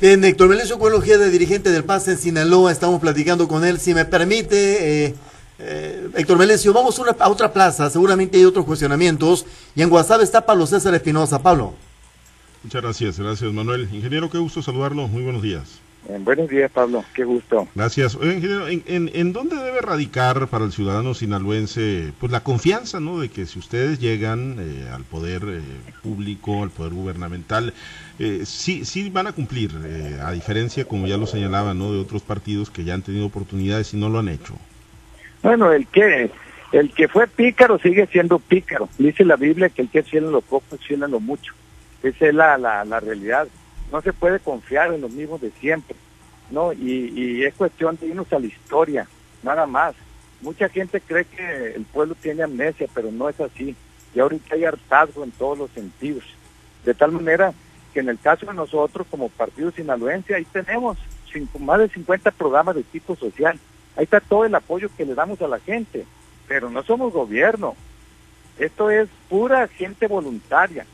Bien, 0.00 0.22
Héctor 0.22 0.48
Melencio 0.48 0.78
de 0.78 1.30
dirigente 1.30 1.70
del 1.70 1.84
PAS 1.84 2.06
en 2.06 2.18
Sinaloa, 2.18 2.70
estamos 2.70 3.00
platicando 3.00 3.48
con 3.48 3.64
él. 3.64 3.80
Si 3.80 3.94
me 3.94 4.04
permite, 4.04 5.06
eh, 5.06 5.14
eh, 5.58 6.08
Héctor 6.14 6.38
Melesio, 6.38 6.72
vamos 6.72 7.00
a 7.18 7.28
otra 7.28 7.52
plaza, 7.52 7.90
seguramente 7.90 8.38
hay 8.38 8.44
otros 8.44 8.64
cuestionamientos. 8.64 9.44
Y 9.74 9.82
en 9.82 9.90
WhatsApp 9.90 10.20
está 10.20 10.46
Pablo 10.46 10.66
César 10.66 10.94
Espinosa. 10.94 11.42
Pablo. 11.42 11.74
Muchas 12.62 12.82
gracias, 12.82 13.20
gracias 13.20 13.52
Manuel. 13.52 13.88
Ingeniero, 13.92 14.30
qué 14.30 14.38
gusto 14.38 14.62
saludarlo. 14.62 15.08
Muy 15.08 15.22
buenos 15.22 15.42
días. 15.42 15.80
Eh, 16.08 16.18
buenos 16.20 16.48
días, 16.48 16.70
Pablo. 16.70 17.04
Qué 17.14 17.24
gusto. 17.24 17.68
Gracias. 17.74 18.14
ingeniero, 18.14 18.66
¿en, 18.68 19.32
dónde 19.32 19.56
debe 19.56 19.80
radicar 19.80 20.48
para 20.48 20.64
el 20.64 20.72
ciudadano 20.72 21.14
sinaloense 21.14 22.12
pues 22.18 22.32
la 22.32 22.42
confianza, 22.42 23.00
¿no? 23.00 23.20
De 23.20 23.28
que 23.28 23.46
si 23.46 23.58
ustedes 23.58 24.00
llegan 24.00 24.56
eh, 24.58 24.88
al 24.92 25.04
poder 25.04 25.42
público, 26.02 26.62
al 26.62 26.70
poder 26.70 26.92
gubernamental, 26.92 27.74
sí, 28.44 28.84
sí 28.84 29.10
van 29.10 29.28
a 29.28 29.32
cumplir, 29.32 29.70
a 30.24 30.32
diferencia, 30.32 30.84
como 30.86 31.06
ya 31.06 31.16
lo 31.16 31.26
señalaba, 31.26 31.74
¿no? 31.74 31.92
De 31.92 32.00
otros 32.00 32.22
partidos 32.22 32.70
que 32.70 32.84
ya 32.84 32.94
han 32.94 33.02
tenido 33.02 33.26
oportunidades 33.26 33.94
y 33.94 33.96
no 33.96 34.08
lo 34.08 34.18
han 34.18 34.28
hecho. 34.28 34.54
Bueno, 35.42 35.72
el 35.72 35.86
que 35.86 36.30
el 36.72 36.92
que 36.92 37.08
fue 37.08 37.26
pícaro 37.26 37.78
sigue 37.78 38.06
siendo 38.06 38.38
pícaro. 38.38 38.88
Dice 38.98 39.24
la 39.24 39.36
Biblia 39.36 39.68
que 39.68 39.82
el 39.82 39.88
que 39.88 40.04
en 40.12 40.30
lo 40.30 40.40
poco 40.40 40.76
en 40.88 41.00
lo 41.00 41.20
mucho. 41.20 41.54
Esa 42.02 42.26
es 42.26 42.34
la, 42.34 42.58
la, 42.58 42.84
la 42.84 43.00
realidad. 43.00 43.48
No 43.92 44.00
se 44.02 44.12
puede 44.12 44.40
confiar 44.40 44.92
en 44.92 45.00
los 45.00 45.10
mismos 45.10 45.40
de 45.40 45.50
siempre. 45.52 45.96
¿no? 46.50 46.72
Y, 46.72 47.12
y 47.14 47.44
es 47.44 47.54
cuestión 47.54 47.96
de 47.96 48.06
irnos 48.06 48.32
a 48.32 48.38
la 48.38 48.46
historia, 48.46 49.06
nada 49.42 49.66
más. 49.66 49.94
Mucha 50.40 50.68
gente 50.68 51.00
cree 51.00 51.24
que 51.24 51.74
el 51.74 51.84
pueblo 51.84 52.14
tiene 52.14 52.42
amnesia, 52.42 52.86
pero 52.94 53.10
no 53.10 53.28
es 53.28 53.40
así. 53.40 53.74
Y 54.14 54.20
ahorita 54.20 54.54
hay 54.54 54.64
hartazgo 54.64 55.24
en 55.24 55.32
todos 55.32 55.58
los 55.58 55.70
sentidos. 55.72 56.24
De 56.84 56.94
tal 56.94 57.12
manera 57.12 57.52
que 57.92 58.00
en 58.00 58.08
el 58.08 58.18
caso 58.18 58.46
de 58.46 58.54
nosotros, 58.54 59.06
como 59.10 59.28
Partido 59.28 59.70
Sinaloense, 59.72 60.34
ahí 60.34 60.44
tenemos 60.44 60.96
cinco, 61.32 61.58
más 61.58 61.80
de 61.80 61.88
50 61.88 62.30
programas 62.30 62.76
de 62.76 62.82
tipo 62.84 63.16
social 63.16 63.58
Ahí 63.98 64.04
está 64.04 64.20
todo 64.20 64.44
el 64.44 64.54
apoyo 64.54 64.88
que 64.96 65.04
le 65.04 65.16
damos 65.16 65.42
a 65.42 65.48
la 65.48 65.58
gente, 65.58 66.06
pero 66.46 66.70
no 66.70 66.84
somos 66.84 67.12
gobierno. 67.12 67.74
Esto 68.56 68.90
es 68.90 69.08
pura 69.28 69.66
gente 69.66 70.06
voluntaria, 70.06 70.86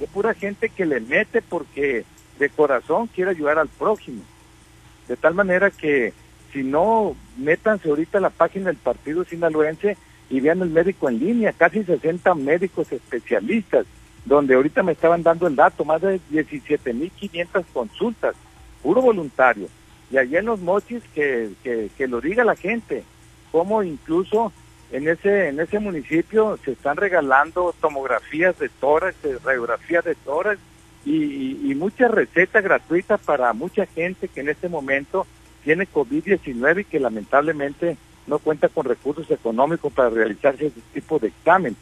es 0.00 0.08
pura 0.10 0.34
gente 0.34 0.68
que 0.68 0.86
le 0.86 1.00
mete 1.00 1.42
porque 1.42 2.04
de 2.38 2.48
corazón 2.50 3.06
quiere 3.08 3.30
ayudar 3.30 3.58
al 3.58 3.68
prójimo. 3.68 4.22
De 5.08 5.16
tal 5.16 5.34
manera 5.34 5.70
que 5.70 6.12
si 6.52 6.62
no, 6.62 7.14
métanse 7.36 7.88
ahorita 7.88 8.18
a 8.18 8.22
la 8.22 8.30
página 8.30 8.66
del 8.66 8.76
Partido 8.76 9.24
Sinaloense 9.24 9.96
y 10.28 10.40
vean 10.40 10.62
el 10.62 10.70
médico 10.70 11.08
en 11.08 11.18
línea, 11.18 11.52
casi 11.52 11.84
60 11.84 12.34
médicos 12.34 12.90
especialistas, 12.92 13.86
donde 14.24 14.54
ahorita 14.54 14.82
me 14.82 14.92
estaban 14.92 15.22
dando 15.22 15.46
el 15.46 15.56
dato, 15.56 15.84
más 15.84 16.00
de 16.00 16.20
17.500 16.30 17.64
consultas, 17.72 18.34
puro 18.82 19.02
voluntario 19.02 19.68
y 20.10 20.18
allí 20.18 20.36
en 20.36 20.46
los 20.46 20.60
mochis 20.60 21.02
que, 21.14 21.50
que, 21.62 22.08
lo 22.08 22.20
diga 22.20 22.44
la 22.44 22.56
gente, 22.56 23.04
como 23.52 23.82
incluso 23.82 24.52
en 24.92 25.08
ese, 25.08 25.48
en 25.48 25.60
ese 25.60 25.78
municipio 25.78 26.58
se 26.64 26.72
están 26.72 26.96
regalando 26.96 27.74
tomografías 27.80 28.58
de 28.58 28.68
tórax, 28.68 29.16
radiografías 29.44 30.04
de 30.04 30.14
tórax, 30.14 30.60
y, 31.04 31.70
y 31.70 31.74
mucha 31.74 32.08
receta 32.08 32.60
gratuita 32.60 33.16
para 33.16 33.52
mucha 33.54 33.86
gente 33.86 34.28
que 34.28 34.40
en 34.40 34.50
este 34.50 34.68
momento 34.68 35.26
tiene 35.64 35.88
COVID-19 35.88 36.80
y 36.80 36.84
que 36.84 37.00
lamentablemente 37.00 37.96
no 38.26 38.38
cuenta 38.38 38.68
con 38.68 38.84
recursos 38.84 39.30
económicos 39.30 39.92
para 39.92 40.10
realizarse 40.10 40.66
ese 40.66 40.80
tipo 40.92 41.18
de 41.18 41.28
examen. 41.28 41.74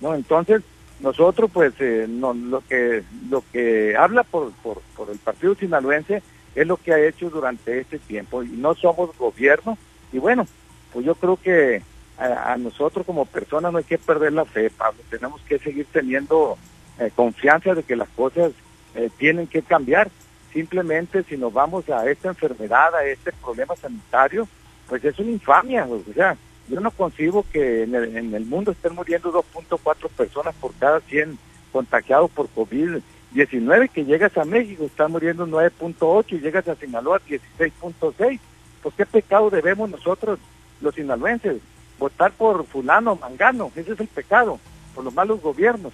¿no? 0.00 0.14
Entonces, 0.14 0.62
nosotros 1.00 1.50
pues 1.52 1.72
eh, 1.78 2.06
no, 2.08 2.34
lo 2.34 2.60
que 2.68 3.04
lo 3.30 3.44
que 3.52 3.96
habla 3.96 4.24
por, 4.24 4.52
por, 4.62 4.80
por 4.96 5.10
el 5.10 5.18
partido 5.18 5.54
sinaloense 5.54 6.22
es 6.54 6.66
lo 6.66 6.76
que 6.76 6.92
ha 6.92 7.00
hecho 7.00 7.30
durante 7.30 7.78
este 7.78 7.98
tiempo 7.98 8.42
y 8.42 8.48
no 8.48 8.74
somos 8.74 9.16
gobierno 9.16 9.78
y 10.12 10.18
bueno 10.18 10.46
pues 10.92 11.06
yo 11.06 11.14
creo 11.14 11.36
que 11.36 11.82
a, 12.18 12.56
nosotros 12.56 13.06
como 13.06 13.26
personas 13.26 13.72
no 13.72 13.78
hay 13.78 13.84
que 13.84 13.98
perder 13.98 14.32
la 14.32 14.44
fe 14.44 14.70
Pablo. 14.70 15.00
Tenemos 15.08 15.40
que 15.42 15.58
seguir 15.58 15.86
teniendo 15.92 16.58
eh, 16.98 17.10
confianza 17.14 17.74
de 17.74 17.82
que 17.82 17.96
las 17.96 18.08
cosas 18.08 18.52
eh, 18.94 19.08
tienen 19.18 19.46
que 19.46 19.62
cambiar. 19.62 20.10
Simplemente 20.52 21.22
si 21.22 21.36
nos 21.36 21.52
vamos 21.52 21.88
a 21.88 22.10
esta 22.10 22.28
enfermedad 22.28 22.94
a 22.94 23.04
este 23.04 23.32
problema 23.32 23.76
sanitario 23.76 24.48
pues 24.88 25.04
es 25.04 25.18
una 25.18 25.30
infamia 25.30 25.86
o 25.86 26.02
sea 26.14 26.36
yo 26.68 26.80
no 26.80 26.90
concibo 26.90 27.44
que 27.50 27.84
en 27.84 27.94
el, 27.94 28.44
mundo 28.44 28.72
estén 28.72 28.94
muriendo 28.94 29.32
2.4 29.32 30.08
personas 30.10 30.54
por 30.56 30.74
cada 30.74 31.00
100 31.00 31.38
contagiados 31.72 32.30
por 32.30 32.48
COVID-19, 32.54 33.90
que 33.90 34.04
llegas 34.04 34.36
a 34.36 34.44
México 34.44 34.84
están 34.84 35.12
muriendo 35.12 35.46
9.8 35.46 36.32
y 36.32 36.40
llegas 36.40 36.68
a 36.68 36.76
Sinaloa 36.76 37.20
16.6. 37.26 38.38
Pues 38.82 38.94
qué 38.96 39.06
pecado 39.06 39.48
debemos 39.48 39.88
nosotros, 39.88 40.38
los 40.82 40.94
sinaloenses, 40.94 41.56
votar 41.98 42.32
por 42.32 42.64
fulano, 42.66 43.16
mangano, 43.16 43.70
ese 43.74 43.92
es 43.92 44.00
el 44.00 44.08
pecado, 44.08 44.58
por 44.94 45.04
los 45.04 45.14
malos 45.14 45.40
gobiernos. 45.40 45.92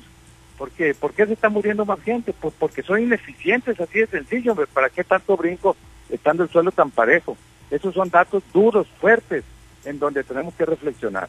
¿Por 0.58 0.70
qué? 0.70 0.94
¿Por 0.94 1.12
qué 1.12 1.26
se 1.26 1.32
está 1.32 1.49
muriendo 1.49 1.84
más 1.84 2.00
gente? 2.00 2.32
Pues 2.32 2.54
porque 2.58 2.82
son 2.82 3.00
ineficientes, 3.00 3.80
así 3.80 4.00
de 4.00 4.06
sencillo, 4.06 4.54
¿para 4.73 4.88
qué 4.88 5.02
tanto 5.02 5.37
brinco 5.37 5.76
estando 6.08 6.44
el 6.44 6.50
suelo 6.50 6.70
tan 6.70 6.90
parejo? 6.90 7.37
Esos 7.70 7.94
son 7.94 8.08
datos 8.08 8.42
duros, 8.52 8.87
fuertes, 9.00 9.44
en 9.84 9.99
donde 9.99 10.23
tenemos 10.23 10.54
que 10.54 10.64
reflexionar. 10.64 11.28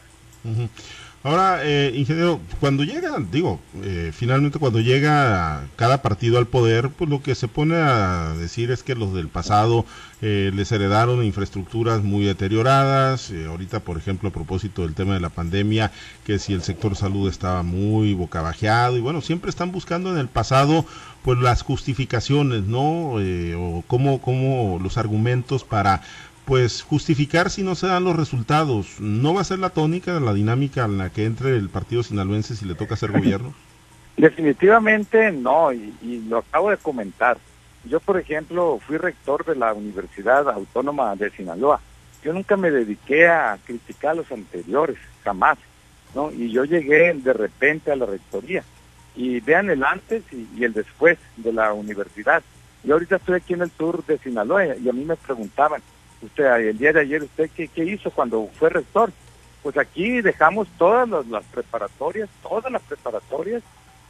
Ahora, 1.26 1.58
eh, 1.64 1.90
ingeniero, 1.96 2.38
cuando 2.60 2.84
llega, 2.84 3.16
digo, 3.32 3.58
eh, 3.82 4.12
finalmente 4.14 4.60
cuando 4.60 4.78
llega 4.78 5.66
cada 5.74 6.00
partido 6.00 6.38
al 6.38 6.46
poder, 6.46 6.90
pues 6.90 7.10
lo 7.10 7.20
que 7.20 7.34
se 7.34 7.48
pone 7.48 7.74
a 7.74 8.32
decir 8.38 8.70
es 8.70 8.84
que 8.84 8.94
los 8.94 9.12
del 9.12 9.26
pasado 9.26 9.84
eh, 10.22 10.52
les 10.54 10.70
heredaron 10.70 11.24
infraestructuras 11.24 12.04
muy 12.04 12.24
deterioradas. 12.24 13.32
ahorita, 13.48 13.80
por 13.80 13.98
ejemplo, 13.98 14.28
a 14.28 14.32
propósito 14.32 14.82
del 14.82 14.94
tema 14.94 15.14
de 15.14 15.20
la 15.20 15.30
pandemia, 15.30 15.90
que 16.24 16.38
si 16.38 16.52
el 16.52 16.62
sector 16.62 16.94
salud 16.94 17.28
estaba 17.28 17.64
muy 17.64 18.14
bocabajeado, 18.14 18.96
y 18.96 19.00
bueno, 19.00 19.20
siempre 19.20 19.50
están 19.50 19.72
buscando 19.72 20.12
en 20.12 20.18
el 20.18 20.28
pasado, 20.28 20.86
pues 21.24 21.40
las 21.40 21.62
justificaciones, 21.62 22.66
¿no? 22.66 23.14
o 23.16 23.84
cómo, 23.88 24.20
cómo 24.20 24.78
los 24.80 24.96
argumentos 24.96 25.64
para 25.64 26.02
pues 26.46 26.82
justificar 26.82 27.50
si 27.50 27.62
no 27.62 27.74
se 27.74 27.88
dan 27.88 28.04
los 28.04 28.16
resultados. 28.16 29.00
¿No 29.00 29.34
va 29.34 29.40
a 29.40 29.44
ser 29.44 29.58
la 29.58 29.70
tónica, 29.70 30.18
la 30.20 30.32
dinámica 30.32 30.84
en 30.84 30.96
la 30.96 31.10
que 31.10 31.24
entre 31.24 31.56
el 31.56 31.68
partido 31.68 32.04
sinaloense 32.04 32.54
si 32.54 32.64
le 32.64 32.76
toca 32.76 32.94
hacer 32.94 33.10
gobierno? 33.10 33.52
Definitivamente 34.16 35.32
no, 35.32 35.72
y, 35.72 36.24
lo 36.28 36.38
acabo 36.38 36.70
de 36.70 36.78
comentar. 36.78 37.36
Yo, 37.84 38.00
por 38.00 38.18
ejemplo, 38.18 38.80
fui 38.86 38.96
rector 38.96 39.44
de 39.44 39.56
la 39.56 39.74
Universidad 39.74 40.48
Autónoma 40.48 41.14
de 41.16 41.30
Sinaloa. 41.30 41.80
Yo 42.24 42.32
nunca 42.32 42.56
me 42.56 42.70
dediqué 42.70 43.28
a 43.28 43.58
criticar 43.64 44.12
a 44.12 44.14
los 44.14 44.32
anteriores, 44.32 44.96
jamás. 45.22 45.58
¿no? 46.14 46.30
Y 46.32 46.50
yo 46.50 46.64
llegué 46.64 47.12
de 47.12 47.32
repente 47.32 47.90
a 47.90 47.96
la 47.96 48.06
rectoría. 48.06 48.62
Y 49.16 49.40
vean 49.40 49.68
el 49.68 49.84
antes 49.84 50.22
y, 50.32 50.48
y 50.56 50.64
el 50.64 50.72
después 50.72 51.18
de 51.36 51.52
la 51.52 51.72
universidad. 51.72 52.42
Y 52.84 52.92
ahorita 52.92 53.16
estoy 53.16 53.34
aquí 53.34 53.54
en 53.54 53.62
el 53.62 53.70
tour 53.70 54.04
de 54.06 54.18
Sinaloa 54.18 54.76
y 54.76 54.88
a 54.88 54.92
mí 54.92 55.04
me 55.04 55.16
preguntaban, 55.16 55.82
usted 56.22 56.44
el 56.44 56.78
día 56.78 56.92
de 56.92 57.00
ayer, 57.00 57.22
¿usted 57.22 57.50
qué, 57.54 57.68
qué 57.68 57.84
hizo 57.84 58.10
cuando 58.10 58.48
fue 58.58 58.70
rector? 58.70 59.12
Pues 59.62 59.76
aquí 59.78 60.20
dejamos 60.20 60.68
todas 60.78 61.08
las, 61.26 61.44
preparatorias, 61.46 62.28
todas 62.42 62.70
las 62.70 62.82
preparatorias 62.82 63.62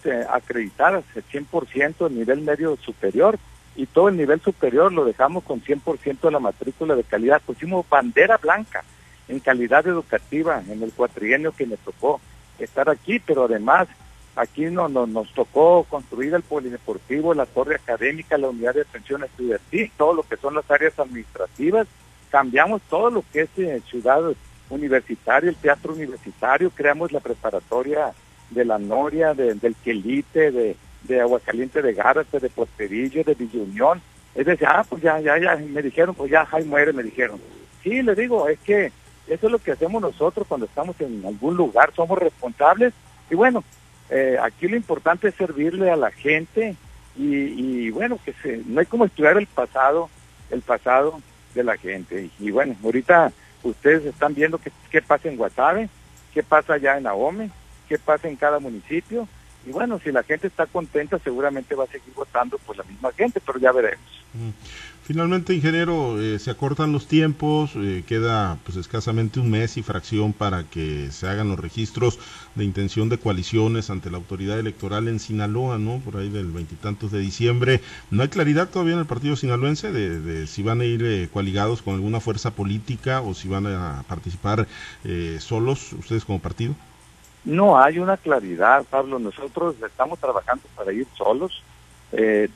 eh, 0.05 0.25
acreditadas, 0.31 1.05
el 1.15 1.25
100% 1.25 2.07
el 2.07 2.19
nivel 2.19 2.41
medio 2.43 2.77
superior 2.77 3.39
y 3.75 3.87
todo 3.87 4.09
el 4.09 4.17
nivel 4.17 4.41
superior 4.41 4.93
lo 4.93 5.05
dejamos 5.05 5.45
con 5.45 5.61
100% 5.61 6.21
de 6.21 6.31
la 6.31 6.39
matrícula 6.39 6.95
de 6.95 7.05
calidad. 7.05 7.43
Pusimos 7.45 7.89
bandera 7.89 8.37
blanca 8.37 8.85
en 9.29 9.41
calidad 9.41 9.87
educativa 9.87 10.63
en 10.69 10.83
el 10.83 10.93
cuatrienio 10.93 11.53
que 11.53 11.67
me 11.67 11.77
tocó 11.77 12.21
estar 12.59 12.89
aquí, 12.89 13.19
pero 13.19 13.45
además 13.45 13.89
aquí 14.37 14.67
no, 14.67 14.89
nos 14.89 15.33
tocó 15.35 15.85
construir 15.85 16.35
el 16.35 16.43
polideportivo, 16.43 17.35
la 17.35 17.47
torre 17.47 17.77
académica, 17.77 18.39
la 18.39 18.51
unidad 18.51 18.75
de 18.75 18.83
atención 18.83 19.25
estudiantil, 19.25 19.91
todo 19.97 20.15
lo 20.15 20.23
que 20.23 20.37
son 20.37 20.55
las 20.55 20.71
áreas 20.71 20.99
administrativas 20.99 21.89
cambiamos 22.31 22.83
todo 22.91 23.11
lo 23.11 23.25
que 23.33 23.43
es 23.43 23.49
eh, 23.57 23.81
ciudad 23.89 24.21
universitaria, 24.69 25.51
el 25.51 25.57
teatro 25.57 25.95
universitario, 25.95 26.71
creamos 26.71 27.13
la 27.13 27.21
preparatoria 27.21 28.13
de 28.51 28.65
la 28.65 28.79
Noria, 28.79 29.35
del 29.35 29.75
Quelite, 29.83 30.51
de, 30.51 30.77
de 31.05 31.21
Aguascaliente 31.21 31.83
de 31.83 31.95
Gárate, 31.95 32.39
de 32.39 32.51
Porterillo, 32.51 33.25
de 33.25 33.35
Villa 33.35 33.63
Unión. 33.63 34.03
Es 34.35 34.47
decir, 34.47 34.67
ah, 34.69 34.85
pues 34.89 35.03
ya, 35.03 35.19
ya, 35.21 35.39
ya, 35.39 35.57
me 35.57 35.83
dijeron, 35.83 36.15
pues 36.15 36.31
ya, 36.31 36.47
ahí 36.53 36.65
muere, 36.65 36.93
me 36.93 37.03
dijeron. 37.03 37.41
Sí, 37.83 38.03
le 38.03 38.15
digo, 38.15 38.49
es 38.49 38.59
que 38.61 38.93
eso 39.27 39.47
es 39.47 39.53
lo 39.53 39.59
que 39.59 39.73
hacemos 39.73 40.03
nosotros 40.03 40.47
cuando 40.47 40.67
estamos 40.67 41.01
en 41.01 41.25
algún 41.25 41.57
lugar, 41.57 41.93
somos 41.95 42.19
responsables. 42.19 42.93
Y 43.31 43.35
bueno, 43.35 43.65
eh, 44.11 44.37
aquí 44.41 44.69
lo 44.69 44.77
importante 44.77 45.29
es 45.29 45.35
servirle 45.35 45.91
a 45.91 45.97
la 45.97 46.11
gente 46.11 46.77
y, 47.19 47.91
bueno, 47.91 48.19
que 48.23 48.35
se, 48.43 48.63
no 48.67 48.81
hay 48.81 48.87
como 48.87 49.07
estudiar 49.07 49.39
el 49.39 49.47
pasado, 49.47 50.11
el 50.51 50.61
pasado 50.61 51.21
de 51.55 51.65
la 51.65 51.77
gente. 51.77 52.29
Y, 52.39 52.51
bueno, 52.51 52.77
ahorita 52.85 53.33
ustedes 53.63 54.05
están 54.05 54.35
viendo 54.35 54.59
qué, 54.59 54.71
qué 54.91 55.01
pasa 55.01 55.29
en 55.29 55.37
Guasave, 55.37 55.89
qué 56.35 56.43
pasa 56.43 56.75
allá 56.75 56.99
en 56.99 57.07
Ahome, 57.07 57.51
qué 57.89 57.99
pasa 57.99 58.29
en 58.29 58.37
cada 58.37 58.59
municipio. 58.59 59.27
Y 59.67 59.71
bueno, 59.71 59.99
si 59.99 60.13
la 60.13 60.23
gente 60.23 60.47
está 60.47 60.67
contenta, 60.67 61.19
seguramente 61.19 61.75
va 61.75 61.85
a 61.85 61.89
seguir 61.89 62.13
votando 62.15 62.59
por 62.59 62.77
la 62.77 62.85
misma 62.85 63.11
gente, 63.13 63.41
pero 63.45 63.59
ya 63.59 63.73
veremos. 63.73 64.07
Finalmente, 65.07 65.55
ingeniero, 65.55 66.21
eh, 66.21 66.41
se 66.41 66.51
acortan 66.51 66.91
los 66.91 67.07
tiempos, 67.07 67.71
eh, 67.77 68.03
queda 68.09 68.59
pues 68.65 68.77
escasamente 68.77 69.39
un 69.39 69.53
mes 69.53 69.77
y 69.77 69.85
fracción 69.85 70.33
para 70.33 70.65
que 70.65 71.13
se 71.13 71.29
hagan 71.29 71.49
los 71.49 71.61
registros 71.61 72.19
de 72.57 72.65
intención 72.65 73.09
de 73.09 73.17
coaliciones 73.17 73.89
ante 73.89 74.11
la 74.11 74.17
autoridad 74.17 74.59
electoral 74.59 75.07
en 75.07 75.21
Sinaloa, 75.21 75.79
¿no? 75.79 76.01
Por 76.01 76.17
ahí 76.17 76.29
del 76.29 76.51
veintitantos 76.51 77.13
de 77.13 77.21
diciembre. 77.21 77.83
¿No 78.11 78.23
hay 78.23 78.31
claridad 78.31 78.69
todavía 78.69 78.95
en 78.95 78.99
el 78.99 79.07
partido 79.07 79.37
sinaloense 79.37 79.93
de, 79.93 80.49
si 80.49 80.65
van 80.65 80.81
a 80.81 80.85
ir 80.85 81.05
eh, 81.05 81.29
coaligados 81.33 81.83
con 81.83 81.95
alguna 81.95 82.19
fuerza 82.19 82.51
política 82.51 83.21
o 83.21 83.33
si 83.33 83.47
van 83.47 83.69
a 83.69 84.03
participar 84.09 84.67
solos 85.39 85.93
ustedes 85.93 86.25
como 86.25 86.41
partido? 86.41 86.75
No 87.45 87.79
hay 87.79 88.01
una 88.01 88.17
claridad, 88.17 88.85
Pablo. 88.91 89.21
Nosotros 89.21 89.77
estamos 89.87 90.19
trabajando 90.19 90.65
para 90.75 90.93
ir 90.93 91.07
solos. 91.17 91.63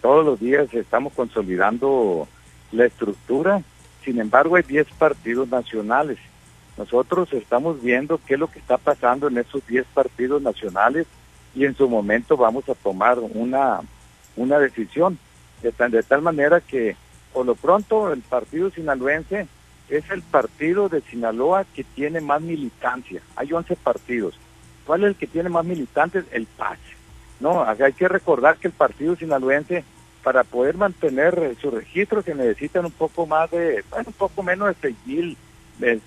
todos 0.00 0.24
los 0.24 0.40
días 0.40 0.74
estamos 0.74 1.12
consolidando 1.12 2.26
la 2.72 2.86
estructura. 2.86 3.62
Sin 4.04 4.20
embargo, 4.20 4.56
hay 4.56 4.62
10 4.62 4.86
partidos 4.98 5.48
nacionales. 5.48 6.18
Nosotros 6.76 7.32
estamos 7.32 7.82
viendo 7.82 8.20
qué 8.26 8.34
es 8.34 8.40
lo 8.40 8.50
que 8.50 8.58
está 8.58 8.78
pasando 8.78 9.28
en 9.28 9.38
esos 9.38 9.66
10 9.66 9.86
partidos 9.92 10.40
nacionales 10.40 11.06
y 11.54 11.64
en 11.64 11.74
su 11.76 11.88
momento 11.88 12.36
vamos 12.36 12.68
a 12.68 12.74
tomar 12.74 13.18
una, 13.18 13.80
una 14.36 14.58
decisión. 14.58 15.18
De, 15.62 15.72
de 15.88 16.02
tal 16.02 16.22
manera 16.22 16.60
que, 16.60 16.96
por 17.32 17.44
lo 17.44 17.54
pronto, 17.54 18.12
el 18.12 18.22
partido 18.22 18.70
sinaloense 18.70 19.46
es 19.90 20.08
el 20.10 20.22
partido 20.22 20.88
de 20.88 21.02
Sinaloa 21.02 21.64
que 21.74 21.84
tiene 21.84 22.20
más 22.20 22.40
militancia. 22.40 23.20
Hay 23.36 23.52
11 23.52 23.76
partidos. 23.76 24.38
¿Cuál 24.86 25.02
es 25.02 25.08
el 25.08 25.16
que 25.16 25.26
tiene 25.26 25.48
más 25.48 25.64
militantes? 25.64 26.24
El 26.30 26.46
PAC. 26.46 26.78
No, 27.40 27.64
hay 27.64 27.92
que 27.92 28.08
recordar 28.08 28.56
que 28.56 28.68
el 28.68 28.74
partido 28.74 29.16
sinaloense 29.16 29.84
para 30.22 30.44
poder 30.44 30.76
mantener 30.76 31.36
eh, 31.38 31.56
su 31.60 31.70
registro 31.70 32.22
se 32.22 32.34
necesitan 32.34 32.84
un 32.84 32.92
poco 32.92 33.26
más 33.26 33.50
de, 33.50 33.82
bueno, 33.90 34.08
un 34.08 34.14
poco 34.14 34.42
menos 34.42 34.68
de 34.68 34.74
seis 34.80 34.96
mil, 35.06 35.36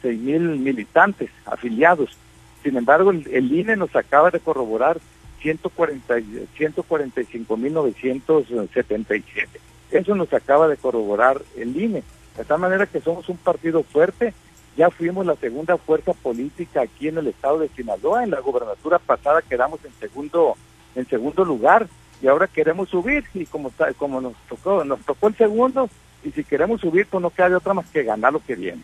seis 0.02 0.20
mil 0.20 0.42
militantes 0.60 1.30
afiliados. 1.46 2.18
Sin 2.62 2.76
embargo, 2.78 3.12
el, 3.12 3.52
INE 3.52 3.76
nos 3.76 3.96
acaba 3.96 4.30
de 4.32 4.40
corroborar 4.40 5.00
140, 5.42 6.16
145.977. 6.58 9.48
Eso 9.92 10.16
nos 10.16 10.34
acaba 10.34 10.70
de 10.70 10.78
corroborar 10.78 11.42
el 11.58 11.76
INE. 11.76 12.04
De 12.38 12.46
tal 12.46 12.60
manera 12.60 12.86
que 12.86 13.02
somos 13.02 13.28
un 13.30 13.38
partido 13.38 13.82
fuerte. 13.84 14.34
Ya 14.76 14.90
fuimos 14.90 15.24
la 15.26 15.36
segunda 15.36 15.78
fuerza 15.78 16.14
política 16.14 16.82
aquí 16.82 17.10
en 17.10 17.20
el 17.20 17.28
estado 17.28 17.60
de 17.60 17.70
Sinaloa. 17.70 18.24
En 18.24 18.32
la 18.32 18.40
gobernatura 18.40 18.98
pasada 18.98 19.44
quedamos 19.44 19.80
en 19.86 19.94
segundo, 20.00 20.58
en 20.96 21.08
segundo 21.08 21.46
lugar 21.46 21.88
y 22.24 22.28
ahora 22.28 22.48
queremos 22.48 22.90
subir 22.90 23.26
y 23.34 23.46
como 23.46 23.72
como 23.98 24.22
nos 24.22 24.34
tocó 24.48 24.84
nos 24.84 25.02
tocó 25.02 25.28
el 25.28 25.36
segundo 25.36 25.90
y 26.24 26.32
si 26.32 26.44
queremos 26.44 26.80
subir 26.82 27.06
pues 27.06 27.22
no 27.22 27.30
queda 27.30 27.58
otra 27.58 27.74
más 27.74 27.86
que 27.90 28.04
ganar 28.04 28.34
lo 28.34 28.44
que 28.44 28.56
viene. 28.56 28.82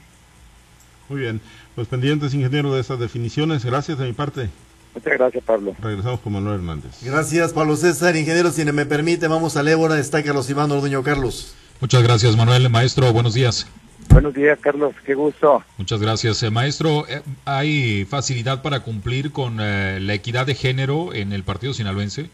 Muy 1.07 1.21
bien, 1.21 1.41
pues 1.73 1.87
pendientes 1.87 2.33
ingeniero 2.33 2.75
de 2.75 2.81
estas 2.81 2.99
definiciones, 2.99 3.65
gracias 3.65 3.97
de 3.97 4.05
mi 4.05 4.13
parte. 4.13 4.49
Muchas 4.93 5.13
gracias, 5.13 5.43
Pablo. 5.43 5.75
Regresamos 5.81 6.19
con 6.19 6.33
Manuel 6.33 6.55
Hernández. 6.55 7.03
Gracias, 7.03 7.53
Pablo 7.53 7.75
César. 7.77 8.15
Ingeniero, 8.15 8.51
si 8.51 8.65
me 8.65 8.85
permite, 8.85 9.27
vamos 9.27 9.55
a 9.55 9.61
Ébora. 9.61 9.99
Está 9.99 10.21
Carlos 10.23 10.49
Iván 10.49 10.71
Orduño. 10.71 11.03
Carlos. 11.03 11.55
Muchas 11.79 12.03
gracias, 12.03 12.35
Manuel. 12.35 12.69
Maestro, 12.69 13.13
buenos 13.13 13.35
días. 13.35 13.67
Buenos 14.09 14.33
días, 14.33 14.57
Carlos. 14.59 14.95
Qué 15.05 15.13
gusto. 15.13 15.63
Muchas 15.77 16.01
gracias. 16.01 16.41
Eh, 16.43 16.49
maestro, 16.49 17.07
eh, 17.07 17.21
¿hay 17.45 18.05
facilidad 18.05 18.61
para 18.61 18.81
cumplir 18.81 19.31
con 19.31 19.59
eh, 19.61 19.99
la 20.01 20.15
equidad 20.15 20.47
de 20.47 20.55
género 20.55 21.13
en 21.13 21.31
el 21.31 21.43
partido 21.43 21.73
sinaloense? 21.73 22.29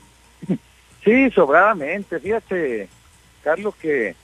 Sí, 1.06 1.30
sobradamente. 1.30 2.20
Fíjate, 2.20 2.90
Carlos, 3.44 3.76
que 3.76 4.16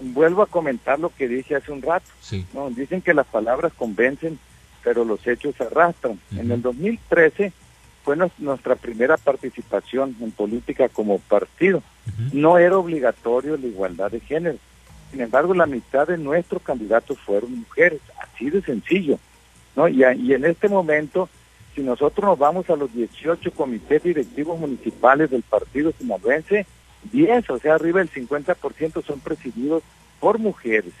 vuelvo 0.00 0.42
a 0.42 0.46
comentar 0.46 1.00
lo 1.00 1.08
que 1.08 1.26
dije 1.26 1.56
hace 1.56 1.72
un 1.72 1.82
rato. 1.82 2.06
Sí. 2.20 2.46
¿no? 2.52 2.70
Dicen 2.70 3.00
que 3.00 3.14
las 3.14 3.26
palabras 3.26 3.72
convencen, 3.72 4.38
pero 4.84 5.04
los 5.04 5.26
hechos 5.26 5.58
arrastran. 5.60 6.20
En 6.36 6.50
el 6.50 6.62
2013 6.62 7.52
fue 8.04 8.16
nuestra 8.38 8.76
primera 8.76 9.16
participación 9.16 10.14
en 10.20 10.30
política 10.30 10.88
como 10.88 11.18
partido. 11.18 11.82
No 12.32 12.58
era 12.58 12.76
obligatorio 12.76 13.56
la 13.56 13.66
igualdad 13.66 14.10
de 14.10 14.20
género. 14.20 14.58
Sin 15.10 15.22
embargo, 15.22 15.54
la 15.54 15.66
mitad 15.66 16.06
de 16.06 16.18
nuestros 16.18 16.62
candidatos 16.62 17.18
fueron 17.18 17.60
mujeres, 17.60 18.00
así 18.20 18.50
de 18.50 18.62
sencillo. 18.62 19.18
¿no? 19.74 19.88
Y, 19.88 20.02
y 20.02 20.34
en 20.34 20.44
este 20.44 20.68
momento, 20.68 21.28
si 21.74 21.82
nosotros 21.82 22.24
nos 22.24 22.38
vamos 22.38 22.68
a 22.70 22.76
los 22.76 22.92
18 22.92 23.52
comités 23.52 24.02
directivos 24.02 24.58
municipales 24.58 25.30
del 25.30 25.42
partido 25.42 25.92
sinaloense, 25.92 26.66
10, 27.12 27.50
o 27.50 27.58
sea, 27.58 27.74
arriba 27.74 28.00
del 28.00 28.10
50% 28.10 29.04
son 29.04 29.20
presididos 29.20 29.82
por 30.18 30.38
mujeres. 30.38 30.92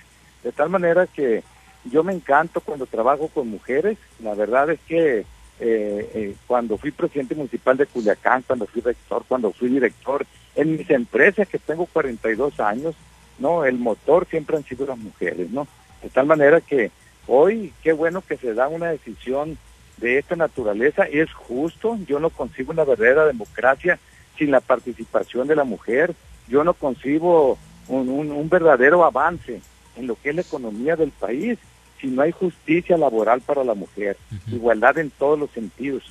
De 0.42 0.52
tal 0.52 0.70
manera 0.70 1.06
que 1.06 1.42
yo 1.84 2.02
me 2.02 2.12
encanto 2.12 2.60
cuando 2.60 2.86
trabajo 2.86 3.28
con 3.28 3.48
mujeres. 3.48 3.98
La 4.22 4.34
verdad 4.34 4.70
es 4.70 4.80
que 4.80 5.18
eh, 5.18 5.24
eh, 5.60 6.34
cuando 6.46 6.78
fui 6.78 6.90
presidente 6.90 7.34
municipal 7.34 7.76
de 7.76 7.86
Culiacán, 7.86 8.42
cuando 8.46 8.66
fui 8.66 8.82
rector, 8.82 9.24
cuando 9.28 9.52
fui 9.52 9.68
director, 9.68 10.26
en 10.54 10.76
mis 10.76 10.90
empresas 10.90 11.48
que 11.48 11.58
tengo 11.58 11.86
42 11.86 12.58
años, 12.60 12.94
no, 13.38 13.64
el 13.64 13.78
motor 13.78 14.26
siempre 14.28 14.56
han 14.56 14.64
sido 14.64 14.86
las 14.86 14.98
mujeres, 14.98 15.50
¿no? 15.50 15.66
De 16.02 16.10
tal 16.10 16.26
manera 16.26 16.60
que 16.60 16.90
hoy, 17.26 17.72
qué 17.82 17.92
bueno 17.92 18.22
que 18.22 18.36
se 18.36 18.54
da 18.54 18.68
una 18.68 18.88
decisión 18.88 19.58
de 20.00 20.18
esta 20.18 20.36
naturaleza, 20.36 21.04
es 21.04 21.32
justo, 21.32 21.98
yo 22.06 22.18
no 22.18 22.30
consigo 22.30 22.72
una 22.72 22.84
verdadera 22.84 23.26
democracia 23.26 23.98
sin 24.38 24.50
la 24.50 24.60
participación 24.60 25.46
de 25.46 25.56
la 25.56 25.64
mujer, 25.64 26.14
yo 26.48 26.64
no 26.64 26.74
concibo 26.74 27.58
un, 27.88 28.48
verdadero 28.48 29.04
avance 29.04 29.60
en 29.96 30.06
lo 30.06 30.16
que 30.16 30.30
es 30.30 30.34
la 30.34 30.42
economía 30.42 30.96
del 30.96 31.10
país 31.10 31.58
si 32.00 32.06
no 32.06 32.22
hay 32.22 32.32
justicia 32.32 32.96
laboral 32.96 33.42
para 33.42 33.62
la 33.62 33.74
mujer, 33.74 34.16
igualdad 34.46 34.96
en 34.98 35.10
todos 35.10 35.38
los 35.38 35.50
sentidos. 35.50 36.02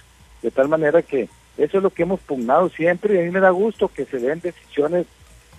De 0.43 0.51
tal 0.51 0.69
manera 0.69 1.01
que 1.01 1.27
eso 1.57 1.77
es 1.77 1.83
lo 1.83 1.89
que 1.89 2.03
hemos 2.03 2.19
pugnado 2.19 2.69
siempre 2.69 3.15
y 3.15 3.19
a 3.19 3.23
mí 3.23 3.31
me 3.31 3.39
da 3.39 3.49
gusto 3.49 3.87
que 3.87 4.05
se 4.05 4.19
den 4.19 4.39
decisiones 4.39 5.07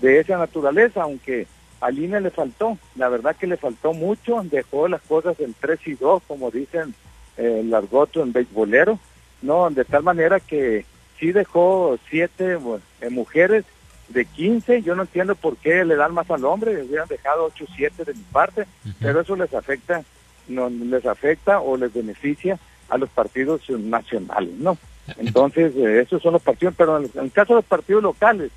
de 0.00 0.20
esa 0.20 0.38
naturaleza, 0.38 1.02
aunque 1.02 1.48
a 1.80 1.90
Lina 1.90 2.20
le 2.20 2.30
faltó, 2.30 2.78
la 2.94 3.08
verdad 3.08 3.34
que 3.36 3.46
le 3.46 3.56
faltó 3.56 3.92
mucho, 3.92 4.40
dejó 4.44 4.86
las 4.86 5.02
cosas 5.02 5.38
en 5.40 5.54
3 5.58 5.80
y 5.86 5.94
2, 5.94 6.22
como 6.28 6.50
dicen 6.50 6.94
eh, 7.40 7.60
el 7.60 7.74
argoto 7.74 8.22
en 8.22 8.32
beisbolero, 8.32 8.98
no, 9.42 9.70
de 9.70 9.84
tal 9.84 10.02
manera 10.02 10.40
que 10.40 10.84
sí 11.18 11.32
dejó 11.32 11.98
siete 12.10 12.58
eh, 13.00 13.10
mujeres 13.10 13.64
de 14.08 14.24
15, 14.26 14.82
yo 14.82 14.94
no 14.94 15.02
entiendo 15.02 15.34
por 15.34 15.56
qué 15.56 15.84
le 15.84 15.96
dan 15.96 16.12
más 16.12 16.30
al 16.30 16.44
hombre, 16.44 16.74
les 16.74 16.88
hubieran 16.88 17.08
dejado 17.08 17.44
8 17.44 17.64
7 17.76 18.04
de 18.04 18.14
mi 18.14 18.22
parte, 18.24 18.66
pero 19.00 19.20
eso 19.20 19.36
les 19.36 19.54
afecta, 19.54 20.02
no 20.48 20.68
les 20.68 21.06
afecta 21.06 21.60
o 21.60 21.76
les 21.76 21.92
beneficia 21.92 22.58
a 22.88 22.98
los 22.98 23.08
partidos 23.08 23.62
nacionales, 23.70 24.54
¿no? 24.56 24.76
Entonces, 25.16 25.74
eh, 25.76 26.00
esos 26.00 26.22
son 26.22 26.34
los 26.34 26.42
partidos, 26.42 26.74
pero 26.76 26.98
en 26.98 27.10
el 27.14 27.32
caso 27.32 27.54
de 27.54 27.60
los 27.60 27.64
partidos 27.64 28.02
locales, 28.02 28.50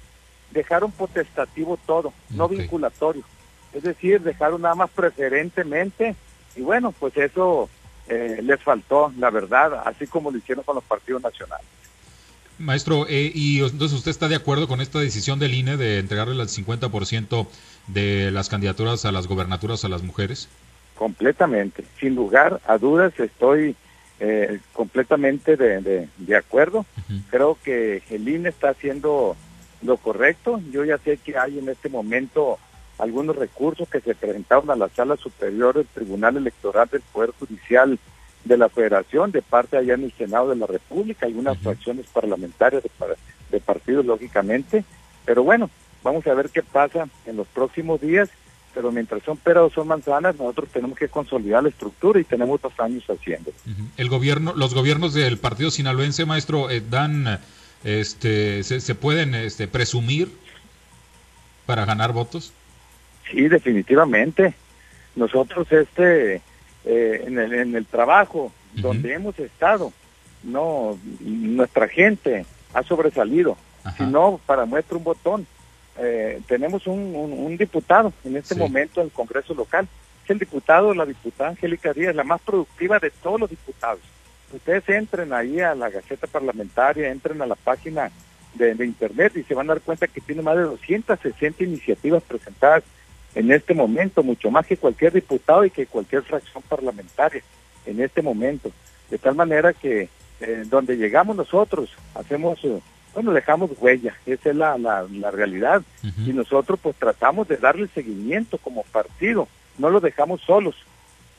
dejaron 0.52 0.92
potestativo 0.92 1.78
todo, 1.86 2.14
no 2.32 2.48
vinculatorio. 2.48 3.24
Es 3.74 3.84
decir, 3.84 4.22
dejaron 4.22 4.62
nada 4.62 4.76
más 4.76 4.90
preferentemente 4.90 6.16
y 6.56 6.62
bueno, 6.62 6.92
pues 6.92 7.16
eso 7.18 7.70
eh, 8.08 8.40
les 8.44 8.62
faltó, 8.62 9.14
la 9.18 9.30
verdad, 9.30 9.84
así 9.86 10.08
como 10.08 10.32
lo 10.32 10.38
hicieron 10.38 10.64
con 10.64 10.76
los 10.76 10.84
partidos 10.84 11.22
nacionales. 11.22 11.66
Maestro, 12.60 13.08
eh, 13.10 13.32
¿y 13.34 13.62
entonces 13.62 13.98
usted 13.98 14.12
está 14.12 14.28
de 14.28 14.36
acuerdo 14.36 14.68
con 14.68 14.80
esta 14.80 15.00
decisión 15.00 15.40
del 15.40 15.54
INE 15.54 15.78
de 15.78 16.00
entregarle 16.00 16.42
el 16.42 16.50
50% 16.50 17.48
de 17.88 18.32
las 18.32 18.50
candidaturas 18.50 19.06
a 19.06 19.12
las 19.12 19.28
gobernaturas 19.28 19.84
a 19.86 19.90
las 19.90 20.04
mujeres? 20.04 20.50
Completamente, 20.96 21.84
sin 22.00 22.16
lugar 22.16 22.62
a 22.68 22.78
dudas 22.78 23.20
estoy 23.20 23.76
eh, 24.20 24.60
completamente 24.74 25.58
de, 25.58 26.08
de, 26.18 26.36
acuerdo. 26.36 26.86
Creo 27.30 27.58
que 27.64 28.04
el 28.10 28.28
INE 28.30 28.50
está 28.50 28.70
haciendo 28.70 29.36
lo 29.82 29.98
correcto. 29.98 30.62
Yo 30.72 30.86
ya 30.86 30.98
sé 31.00 31.18
que 31.18 31.38
hay 31.38 31.60
en 31.60 31.68
este 31.68 31.90
momento 31.90 32.60
algunos 32.98 33.36
recursos 33.36 33.88
que 33.90 34.02
se 34.02 34.16
presentaron 34.16 34.70
a 34.72 34.76
la 34.76 34.90
Sala 34.90 35.18
Superior 35.18 35.76
del 35.76 35.88
Tribunal 35.88 36.38
Electoral 36.38 36.88
del 36.92 37.02
Poder 37.02 37.32
Judicial 37.40 38.00
de 38.44 38.58
la 38.58 38.70
Federación, 38.70 39.32
de 39.32 39.42
parte 39.42 39.78
allá 39.78 39.94
en 39.94 40.04
el 40.04 40.14
Senado 40.14 40.50
de 40.50 40.58
la 40.58 40.68
República, 40.68 41.26
hay 41.26 41.34
unas 41.34 41.58
fracciones 41.60 42.06
parlamentarias 42.08 42.84
de, 42.84 42.90
de 43.52 43.60
partidos, 43.60 44.06
lógicamente, 44.06 44.84
pero 45.26 45.44
bueno, 45.44 45.70
vamos 46.04 46.28
a 46.28 46.34
ver 46.34 46.50
qué 46.50 46.62
pasa 46.62 47.08
en 47.26 47.38
los 47.38 47.48
próximos 47.48 48.02
días, 48.02 48.30
pero 48.74 48.92
mientras 48.92 49.24
son 49.24 49.38
peras 49.38 49.64
o 49.64 49.70
son 49.70 49.88
manzanas, 49.88 50.36
nosotros 50.36 50.70
tenemos 50.74 50.98
que 50.98 51.08
consolidar 51.08 51.64
la 51.64 51.70
estructura 51.70 52.20
y 52.20 52.24
tenemos 52.24 52.62
dos 52.62 52.74
años 52.80 53.04
haciendo. 53.08 53.52
El 53.98 54.10
gobierno, 54.10 54.54
los 54.56 54.74
gobiernos 54.74 55.14
del 55.14 55.38
partido 55.38 55.72
sinaloense, 55.72 56.26
maestro, 56.26 56.70
eh, 56.70 56.82
dan 56.82 57.40
este, 57.84 58.64
se, 58.64 58.96
pueden 58.96 59.36
este, 59.36 59.68
presumir 59.68 60.32
para 61.66 61.86
ganar 61.86 62.14
votos? 62.14 62.54
Sí, 63.30 63.48
definitivamente. 63.48 64.54
Nosotros 65.16 65.72
este 65.72 66.42
eh, 66.86 67.24
en, 67.26 67.38
el, 67.38 67.54
en 67.54 67.76
el 67.76 67.86
trabajo 67.86 68.52
donde 68.74 69.14
hemos 69.14 69.38
estado, 69.40 69.94
no 70.44 70.98
nuestra 71.20 71.88
gente 71.88 72.46
ha 72.74 72.84
sobresalido. 72.84 73.58
Si 73.98 74.04
no, 74.04 74.40
para 74.46 74.66
muestra 74.66 74.98
un 74.98 75.04
botón. 75.04 75.48
Eh, 76.00 76.42
tenemos 76.48 76.88
un, 76.88 77.14
un, 77.16 77.56
diputado 77.56 78.12
en 78.24 78.36
este 78.38 78.56
momento 78.56 79.00
en 79.00 79.08
el 79.08 79.12
Congreso 79.12 79.54
local. 79.54 79.88
Es 80.24 80.30
el 80.32 80.40
diputado, 80.40 80.94
la 80.94 81.06
diputada 81.06 81.52
Angélica 81.52 81.94
Díaz, 81.94 82.16
la 82.16 82.24
más 82.24 82.42
productiva 82.42 82.98
de 82.98 83.12
todos 83.12 83.40
los 83.40 83.50
diputados 83.50 84.00
ustedes 84.56 84.88
entren 84.90 85.34
ahí 85.34 85.60
a 85.60 85.76
la 85.76 85.90
Gaceta 85.90 86.28
Parlamentaria, 86.28 87.12
entren 87.12 87.42
a 87.42 87.46
la 87.46 87.56
página 87.56 88.12
de, 88.54 88.72
Internet 88.86 89.36
y 89.36 89.44
se 89.44 89.56
van 89.56 89.70
a 89.70 89.74
dar 89.74 89.82
cuenta 89.82 90.08
que 90.08 90.22
tiene 90.22 90.42
más 90.42 90.56
de 90.56 90.64
260 90.64 91.64
iniciativas 91.64 92.22
presentadas 92.24 92.84
en 93.36 93.52
este 93.52 93.74
momento, 93.74 94.24
mucho 94.24 94.52
más 94.52 94.66
que 94.66 94.78
cualquier 94.78 95.14
diputado 95.14 95.66
y 95.66 95.72
que 95.72 95.88
cualquier 95.88 96.24
fracción 96.24 96.64
parlamentaria 96.64 97.42
en 97.86 98.02
este 98.02 98.22
momento. 98.22 98.72
De 99.10 99.18
tal 99.18 99.36
manera 99.36 99.74
que 99.74 100.10
eh, 100.40 100.64
donde 100.66 100.98
llegamos 100.98 101.36
nosotros, 101.36 101.90
hacemos, 102.16 102.64
eh, 102.64 102.80
bueno, 103.14 103.32
dejamos 103.32 103.72
huella, 103.80 104.16
esa 104.26 104.50
es 104.50 104.56
la, 104.56 104.78
la, 104.78 105.32
realidad. 105.32 105.82
Y 106.26 106.34
nosotros 106.34 106.80
pues 106.82 106.96
tratamos 106.98 107.48
de 107.48 107.58
darle 107.58 107.88
seguimiento 107.88 108.58
como 108.58 108.84
partido, 108.84 109.48
no 109.78 109.90
lo 109.90 110.00
dejamos 110.00 110.42
solos, 110.42 110.76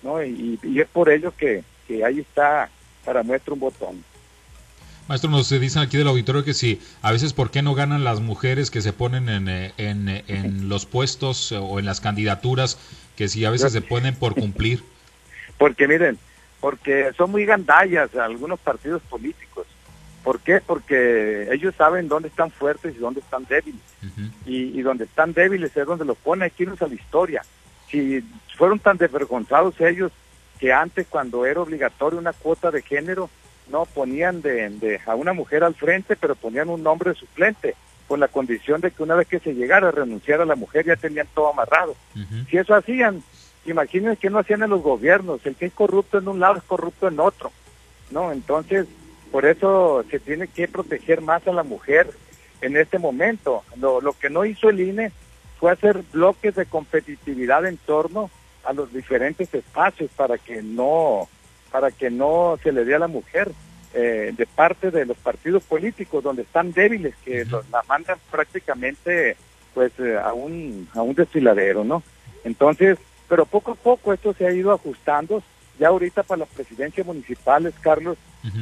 ¿no? 0.03 0.23
Y, 0.23 0.59
y 0.63 0.81
es 0.81 0.89
por 0.89 1.11
ello 1.11 1.33
que, 1.37 1.63
que 1.87 2.05
ahí 2.05 2.21
está 2.21 2.69
para 3.05 3.23
muestra 3.23 3.55
un 3.55 3.61
botón. 3.61 4.05
Maestro, 5.09 5.31
nos 5.31 5.51
dicen 5.51 5.83
aquí 5.83 5.99
del 5.99 6.09
auditorio 6.09 6.45
que 6.45 6.55
si 6.55 6.81
a 7.03 7.13
veces 7.13 7.33
por 7.35 7.51
qué 7.51 7.61
no 7.61 7.75
ganan 7.75 8.05
las 8.05 8.21
mujeres 8.21 8.71
que 8.71 8.81
se 8.81 8.93
ponen 8.93 9.29
en, 9.29 9.49
eh, 9.49 9.73
en, 9.77 10.09
eh, 10.09 10.25
en 10.29 10.69
los 10.69 10.87
puestos 10.87 11.53
o 11.53 11.79
en 11.79 11.85
las 11.85 12.01
candidaturas, 12.01 12.79
que 13.17 13.29
si 13.29 13.45
a 13.45 13.51
veces 13.51 13.73
se 13.73 13.83
ponen 13.83 14.15
por 14.15 14.35
cumplir. 14.35 14.83
Porque 15.59 15.87
miren, 15.87 16.19
porque 16.61 17.13
son 17.17 17.31
muy 17.31 17.45
gandallas 17.45 18.15
algunos 18.17 18.59
partidos 18.59 19.03
políticos. 19.03 19.67
¿Por 20.25 20.41
qué? 20.41 20.61
Porque 20.67 21.47
ellos 21.53 21.75
saben 21.77 22.09
dónde 22.09 22.29
están 22.29 22.51
fuertes 22.51 22.97
y 22.97 22.99
dónde 22.99 23.21
están 23.21 23.45
débiles. 23.45 23.81
y, 24.47 24.79
y, 24.79 24.83
donde 24.83 25.05
están 25.05 25.33
débiles 25.33 25.77
es 25.77 25.87
donde 25.87 26.07
los 26.07 26.17
ponen, 26.17 26.45
hay 26.45 26.51
que 26.51 26.65
a 26.65 26.89
la 26.89 26.95
historia. 26.95 27.43
Si 27.91 28.25
fueron 28.57 28.79
tan 28.79 28.97
desvergonzados 28.97 29.79
ellos 29.81 30.11
que 30.59 30.73
antes 30.73 31.07
cuando 31.09 31.45
era 31.45 31.61
obligatorio 31.61 32.19
una 32.19 32.33
cuota 32.33 32.71
de 32.71 32.81
género, 32.81 33.29
no 33.69 33.87
ponían 33.87 34.43
de, 34.43 35.01
a 35.07 35.15
una 35.15 35.33
mujer 35.33 35.65
al 35.65 35.75
frente, 35.75 36.17
pero 36.17 36.35
ponían 36.35 36.69
un 36.69 36.83
nombre 36.83 37.15
suplente, 37.15 37.75
con 38.07 38.21
la 38.21 38.29
condición 38.29 38.81
de 38.81 38.91
que 38.91 39.03
una 39.03 39.15
vez 39.15 39.27
que 39.27 39.39
se 39.39 39.55
llegara 39.55 39.89
a 39.89 39.93
renunciar 39.93 40.41
a 40.41 40.45
la 40.45 40.57
mujer 40.57 40.85
ya 40.85 40.97
tenían 40.97 41.27
todo 41.35 41.49
amarrado. 41.49 41.97
Si 42.51 42.59
eso 42.59 42.75
hacían, 42.75 43.23
imagínense 43.65 44.19
que 44.19 44.31
no 44.31 44.39
hacían 44.39 44.63
en 44.63 44.71
los 44.71 44.83
gobiernos, 44.83 45.45
el 45.47 45.57
que 45.57 45.67
es 45.67 45.73
corrupto 45.73 46.19
en 46.19 46.29
un 46.29 46.39
lado 46.39 46.57
es 46.57 46.65
corrupto 46.65 47.09
en 47.09 47.19
otro, 47.19 47.51
¿no? 48.11 48.31
Entonces, 48.31 48.87
por 49.33 49.47
eso 49.47 50.05
se 50.11 50.21
tiene 50.21 50.49
que 50.49 50.69
proteger 50.69 51.23
más 51.23 51.47
a 51.49 51.53
la 51.53 51.63
mujer 51.63 52.11
en 52.61 52.77
este 52.77 52.99
momento. 52.99 53.63
Lo, 53.81 54.01
lo 54.01 54.13
que 54.13 54.31
no 54.31 54.45
hizo 54.45 54.69
el 54.69 54.81
INE 54.81 55.13
fue 55.59 55.73
hacer 55.73 56.03
bloques 56.13 56.55
de 56.55 56.67
competitividad 56.67 57.65
en 57.67 57.79
torno 57.79 58.31
a 58.65 58.73
los 58.73 58.93
diferentes 58.93 59.53
espacios 59.53 60.11
para 60.17 60.39
que 60.39 60.63
no 60.63 61.29
para 61.75 61.91
que 61.91 62.09
no 62.09 62.57
se 62.63 62.71
le 62.71 62.85
dé 62.85 62.95
a 62.95 63.01
la 63.01 63.09
mujer 63.09 63.51
eh, 63.95 64.33
de 64.37 64.47
parte 64.47 64.93
de 64.93 65.05
los 65.07 65.17
partidos 65.17 65.65
políticos 65.65 66.23
donde 66.23 66.43
están 66.43 66.71
débiles, 66.71 67.17
que 67.25 67.45
los, 67.47 67.69
la 67.69 67.83
mandan 67.89 68.17
prácticamente 68.31 69.37
pues 69.75 69.91
eh, 69.99 70.17
a 70.17 70.33
un 70.35 70.89
a 70.95 71.03
un 71.03 71.17
desfiladero, 71.17 71.83
¿no? 71.83 72.05
Entonces, 72.45 72.97
pero 73.29 73.45
poco 73.45 73.73
a 73.73 73.75
poco 73.75 74.13
esto 74.13 74.33
se 74.35 74.47
ha 74.47 74.53
ido 74.53 74.71
ajustando. 74.71 75.43
Ya 75.77 75.89
ahorita 75.89 76.23
para 76.23 76.43
las 76.43 76.49
presidencias 76.51 77.05
municipales, 77.05 77.75
Carlos, 77.81 78.19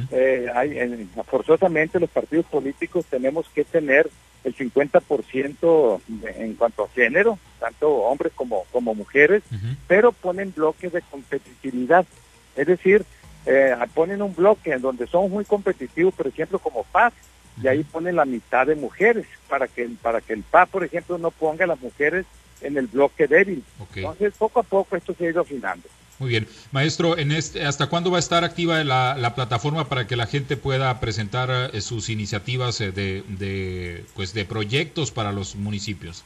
eh, 0.09 0.47
hay, 0.55 0.79
en, 0.79 1.07
forzosamente 1.27 1.99
los 1.99 2.09
partidos 2.09 2.47
políticos 2.47 3.05
tenemos 3.07 3.47
que 3.53 3.63
tener 3.63 4.09
el 4.43 4.55
50% 4.55 6.01
en 6.35 6.55
cuanto 6.55 6.85
a 6.85 6.89
género, 6.89 7.37
tanto 7.59 7.89
hombres 7.89 8.33
como, 8.35 8.63
como 8.71 8.95
mujeres, 8.95 9.43
pero 9.87 10.11
ponen 10.13 10.51
bloques 10.51 10.91
de 10.91 11.03
competitividad. 11.03 12.07
Es 12.55 12.67
decir, 12.67 13.05
eh, 13.45 13.75
ponen 13.93 14.21
un 14.21 14.33
bloque 14.33 14.71
en 14.71 14.81
donde 14.81 15.07
son 15.07 15.29
muy 15.29 15.45
competitivos, 15.45 16.13
por 16.13 16.27
ejemplo, 16.27 16.59
como 16.59 16.83
Paz, 16.85 17.13
y 17.61 17.67
ahí 17.67 17.83
ponen 17.83 18.15
la 18.15 18.25
mitad 18.25 18.65
de 18.65 18.75
mujeres, 18.75 19.27
para 19.47 19.67
que, 19.67 19.89
para 20.01 20.21
que 20.21 20.33
el 20.33 20.41
PAS, 20.43 20.69
por 20.69 20.83
ejemplo, 20.83 21.17
no 21.17 21.29
ponga 21.29 21.65
a 21.65 21.67
las 21.67 21.79
mujeres 21.79 22.25
en 22.61 22.77
el 22.77 22.87
bloque 22.87 23.27
débil. 23.27 23.63
Entonces, 23.95 24.33
poco 24.37 24.59
a 24.59 24.63
poco 24.63 24.95
esto 24.95 25.13
se 25.13 25.27
ha 25.27 25.29
ido 25.29 25.41
afinando. 25.41 25.87
Muy 26.19 26.29
bien. 26.29 26.47
Maestro, 26.71 27.17
en 27.17 27.31
este, 27.31 27.65
¿hasta 27.65 27.87
cuándo 27.87 28.11
va 28.11 28.17
a 28.17 28.19
estar 28.19 28.43
activa 28.43 28.83
la, 28.83 29.15
la 29.17 29.35
plataforma 29.35 29.89
para 29.89 30.07
que 30.07 30.15
la 30.15 30.25
gente 30.25 30.57
pueda 30.57 30.99
presentar 30.99 31.71
eh, 31.73 31.81
sus 31.81 32.09
iniciativas 32.09 32.79
eh, 32.81 32.91
de, 32.91 33.23
de, 33.27 34.05
pues, 34.15 34.33
de 34.33 34.45
proyectos 34.45 35.11
para 35.11 35.31
los 35.31 35.55
municipios? 35.55 36.23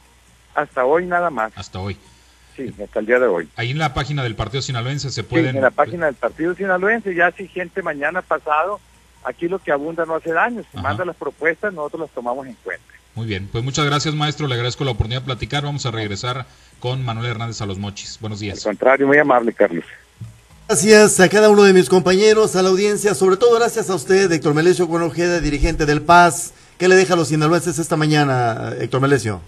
Hasta 0.54 0.84
hoy 0.84 1.06
nada 1.06 1.30
más. 1.30 1.52
Hasta 1.56 1.80
hoy. 1.80 1.96
Sí, 2.58 2.74
hasta 2.82 2.98
el 2.98 3.06
día 3.06 3.20
de 3.20 3.26
hoy. 3.26 3.48
Ahí 3.54 3.70
en 3.70 3.78
la 3.78 3.94
página 3.94 4.24
del 4.24 4.34
Partido 4.34 4.62
Sinaloense 4.62 5.10
se 5.10 5.22
pueden... 5.22 5.52
Sí, 5.52 5.56
en 5.58 5.62
la 5.62 5.70
página 5.70 6.06
del 6.06 6.16
Partido 6.16 6.56
Sinaloense, 6.56 7.14
ya 7.14 7.30
si 7.30 7.46
gente 7.46 7.82
mañana 7.82 8.20
pasado, 8.20 8.80
aquí 9.22 9.46
lo 9.46 9.60
que 9.60 9.70
abunda 9.70 10.04
no 10.04 10.16
hace 10.16 10.32
daño, 10.32 10.64
se 10.72 10.80
manda 10.80 11.04
las 11.04 11.14
propuestas, 11.14 11.72
nosotros 11.72 12.02
las 12.02 12.10
tomamos 12.10 12.48
en 12.48 12.56
cuenta. 12.64 12.84
Muy 13.14 13.26
bien, 13.26 13.48
pues 13.50 13.62
muchas 13.62 13.86
gracias 13.86 14.12
maestro, 14.14 14.48
le 14.48 14.54
agradezco 14.54 14.84
la 14.84 14.90
oportunidad 14.90 15.20
de 15.20 15.26
platicar, 15.26 15.62
vamos 15.62 15.86
a 15.86 15.92
regresar 15.92 16.46
con 16.80 17.04
Manuel 17.04 17.30
Hernández 17.30 17.60
a 17.60 17.66
los 17.66 17.78
Mochis. 17.78 18.18
Buenos 18.20 18.40
días. 18.40 18.58
Al 18.58 18.72
contrario, 18.72 19.06
muy 19.06 19.18
amable 19.18 19.52
Carlos. 19.52 19.84
Gracias 20.66 21.20
a 21.20 21.28
cada 21.28 21.48
uno 21.48 21.62
de 21.62 21.72
mis 21.72 21.88
compañeros, 21.88 22.56
a 22.56 22.62
la 22.62 22.70
audiencia, 22.70 23.14
sobre 23.14 23.36
todo 23.36 23.56
gracias 23.56 23.88
a 23.88 23.94
usted, 23.94 24.30
Héctor 24.30 24.54
Melesio 24.54 24.86
Guanojeda, 24.86 25.40
dirigente 25.40 25.86
del 25.86 26.02
Paz. 26.02 26.52
¿Qué 26.76 26.88
le 26.88 26.94
deja 26.94 27.14
a 27.14 27.16
los 27.16 27.28
sinaloenses 27.28 27.78
esta 27.78 27.96
mañana, 27.96 28.72
Héctor 28.78 29.00
Melesio? 29.00 29.40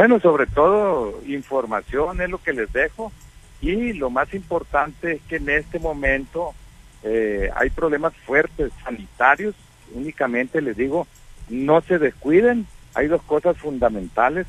Bueno, 0.00 0.18
sobre 0.18 0.46
todo 0.46 1.20
información 1.26 2.22
es 2.22 2.30
lo 2.30 2.38
que 2.38 2.54
les 2.54 2.72
dejo 2.72 3.12
y 3.60 3.92
lo 3.92 4.08
más 4.08 4.32
importante 4.32 5.12
es 5.12 5.20
que 5.28 5.36
en 5.36 5.50
este 5.50 5.78
momento 5.78 6.54
eh, 7.02 7.50
hay 7.54 7.68
problemas 7.68 8.14
fuertes 8.24 8.72
sanitarios, 8.82 9.54
únicamente 9.92 10.62
les 10.62 10.78
digo, 10.78 11.06
no 11.50 11.82
se 11.82 11.98
descuiden, 11.98 12.66
hay 12.94 13.08
dos 13.08 13.20
cosas 13.24 13.58
fundamentales, 13.58 14.46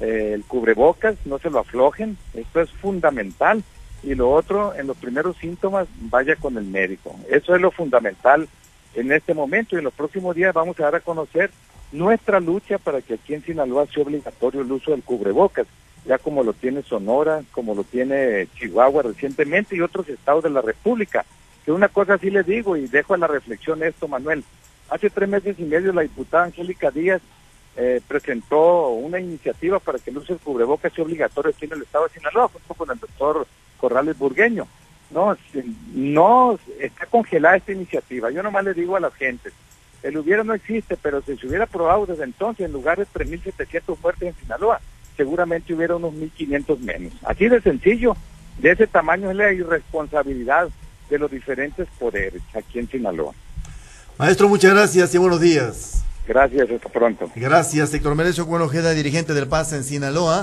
eh, 0.00 0.30
el 0.32 0.42
cubrebocas, 0.44 1.16
no 1.26 1.38
se 1.38 1.50
lo 1.50 1.58
aflojen, 1.58 2.16
esto 2.32 2.62
es 2.62 2.70
fundamental, 2.70 3.62
y 4.02 4.14
lo 4.14 4.30
otro, 4.30 4.74
en 4.74 4.86
los 4.86 4.96
primeros 4.96 5.36
síntomas, 5.36 5.86
vaya 6.00 6.34
con 6.36 6.56
el 6.56 6.64
médico, 6.64 7.14
eso 7.30 7.54
es 7.54 7.60
lo 7.60 7.70
fundamental 7.70 8.48
en 8.94 9.12
este 9.12 9.34
momento 9.34 9.76
y 9.76 9.80
en 9.80 9.84
los 9.84 9.92
próximos 9.92 10.34
días 10.34 10.54
vamos 10.54 10.80
a 10.80 10.84
dar 10.84 10.94
a 10.94 11.00
conocer 11.00 11.50
nuestra 11.94 12.40
lucha 12.40 12.78
para 12.78 13.00
que 13.00 13.14
aquí 13.14 13.34
en 13.34 13.44
Sinaloa 13.44 13.86
sea 13.86 14.02
obligatorio 14.02 14.62
el 14.62 14.72
uso 14.72 14.90
del 14.90 15.02
cubrebocas, 15.02 15.66
ya 16.04 16.18
como 16.18 16.42
lo 16.42 16.52
tiene 16.52 16.82
Sonora, 16.82 17.42
como 17.52 17.74
lo 17.74 17.84
tiene 17.84 18.48
Chihuahua 18.58 19.02
recientemente 19.02 19.76
y 19.76 19.80
otros 19.80 20.08
estados 20.08 20.42
de 20.42 20.50
la 20.50 20.60
República. 20.60 21.24
Que 21.64 21.72
una 21.72 21.88
cosa 21.88 22.18
sí 22.18 22.30
les 22.30 22.46
digo 22.46 22.76
y 22.76 22.88
dejo 22.88 23.14
a 23.14 23.18
la 23.18 23.26
reflexión 23.26 23.82
esto, 23.82 24.08
Manuel. 24.08 24.44
Hace 24.90 25.08
tres 25.08 25.28
meses 25.28 25.56
y 25.58 25.62
medio 25.62 25.92
la 25.92 26.02
diputada 26.02 26.44
Angélica 26.44 26.90
Díaz 26.90 27.22
eh, 27.76 28.00
presentó 28.06 28.88
una 28.88 29.18
iniciativa 29.18 29.78
para 29.78 29.98
que 29.98 30.10
el 30.10 30.18
uso 30.18 30.34
del 30.34 30.42
cubrebocas 30.42 30.92
sea 30.92 31.04
obligatorio 31.04 31.52
aquí 31.52 31.64
en 31.64 31.72
el 31.72 31.82
estado 31.82 32.06
de 32.06 32.14
Sinaloa, 32.14 32.48
junto 32.48 32.74
con 32.74 32.90
el 32.90 32.98
doctor 32.98 33.46
Corrales 33.78 34.18
Burgueño. 34.18 34.66
No, 35.10 35.36
no 35.94 36.58
está 36.80 37.06
congelada 37.06 37.56
esta 37.56 37.72
iniciativa. 37.72 38.30
Yo 38.30 38.42
nomás 38.42 38.64
le 38.64 38.74
digo 38.74 38.96
a 38.96 39.00
la 39.00 39.10
gente, 39.12 39.50
el 40.04 40.18
hubiera 40.18 40.44
no 40.44 40.52
existe, 40.52 40.98
pero 41.00 41.22
si 41.22 41.34
se 41.36 41.46
hubiera 41.46 41.64
aprobado 41.64 42.04
desde 42.04 42.24
entonces, 42.24 42.66
en 42.66 42.72
lugar 42.72 42.98
de 42.98 43.06
3.700 43.06 43.96
muertes 44.02 44.28
en 44.28 44.34
Sinaloa, 44.42 44.80
seguramente 45.16 45.72
hubiera 45.72 45.96
unos 45.96 46.12
1.500 46.12 46.78
menos. 46.80 47.12
Así 47.24 47.48
de 47.48 47.60
sencillo, 47.62 48.14
de 48.58 48.72
ese 48.72 48.86
tamaño 48.86 49.30
es 49.30 49.36
la 49.36 49.50
irresponsabilidad 49.52 50.68
de 51.08 51.18
los 51.18 51.30
diferentes 51.30 51.88
poderes 51.98 52.42
aquí 52.54 52.80
en 52.80 52.88
Sinaloa. 52.88 53.32
Maestro, 54.18 54.46
muchas 54.48 54.74
gracias 54.74 55.14
y 55.14 55.18
buenos 55.18 55.40
días. 55.40 56.04
Gracias, 56.28 56.70
hasta 56.70 56.88
pronto. 56.90 57.30
Gracias, 57.34 57.94
Héctor 57.94 58.14
Merecio 58.14 58.46
Cuenojeda, 58.46 58.90
dirigente 58.92 59.32
del 59.32 59.48
Paz 59.48 59.72
en 59.72 59.84
Sinaloa. 59.84 60.42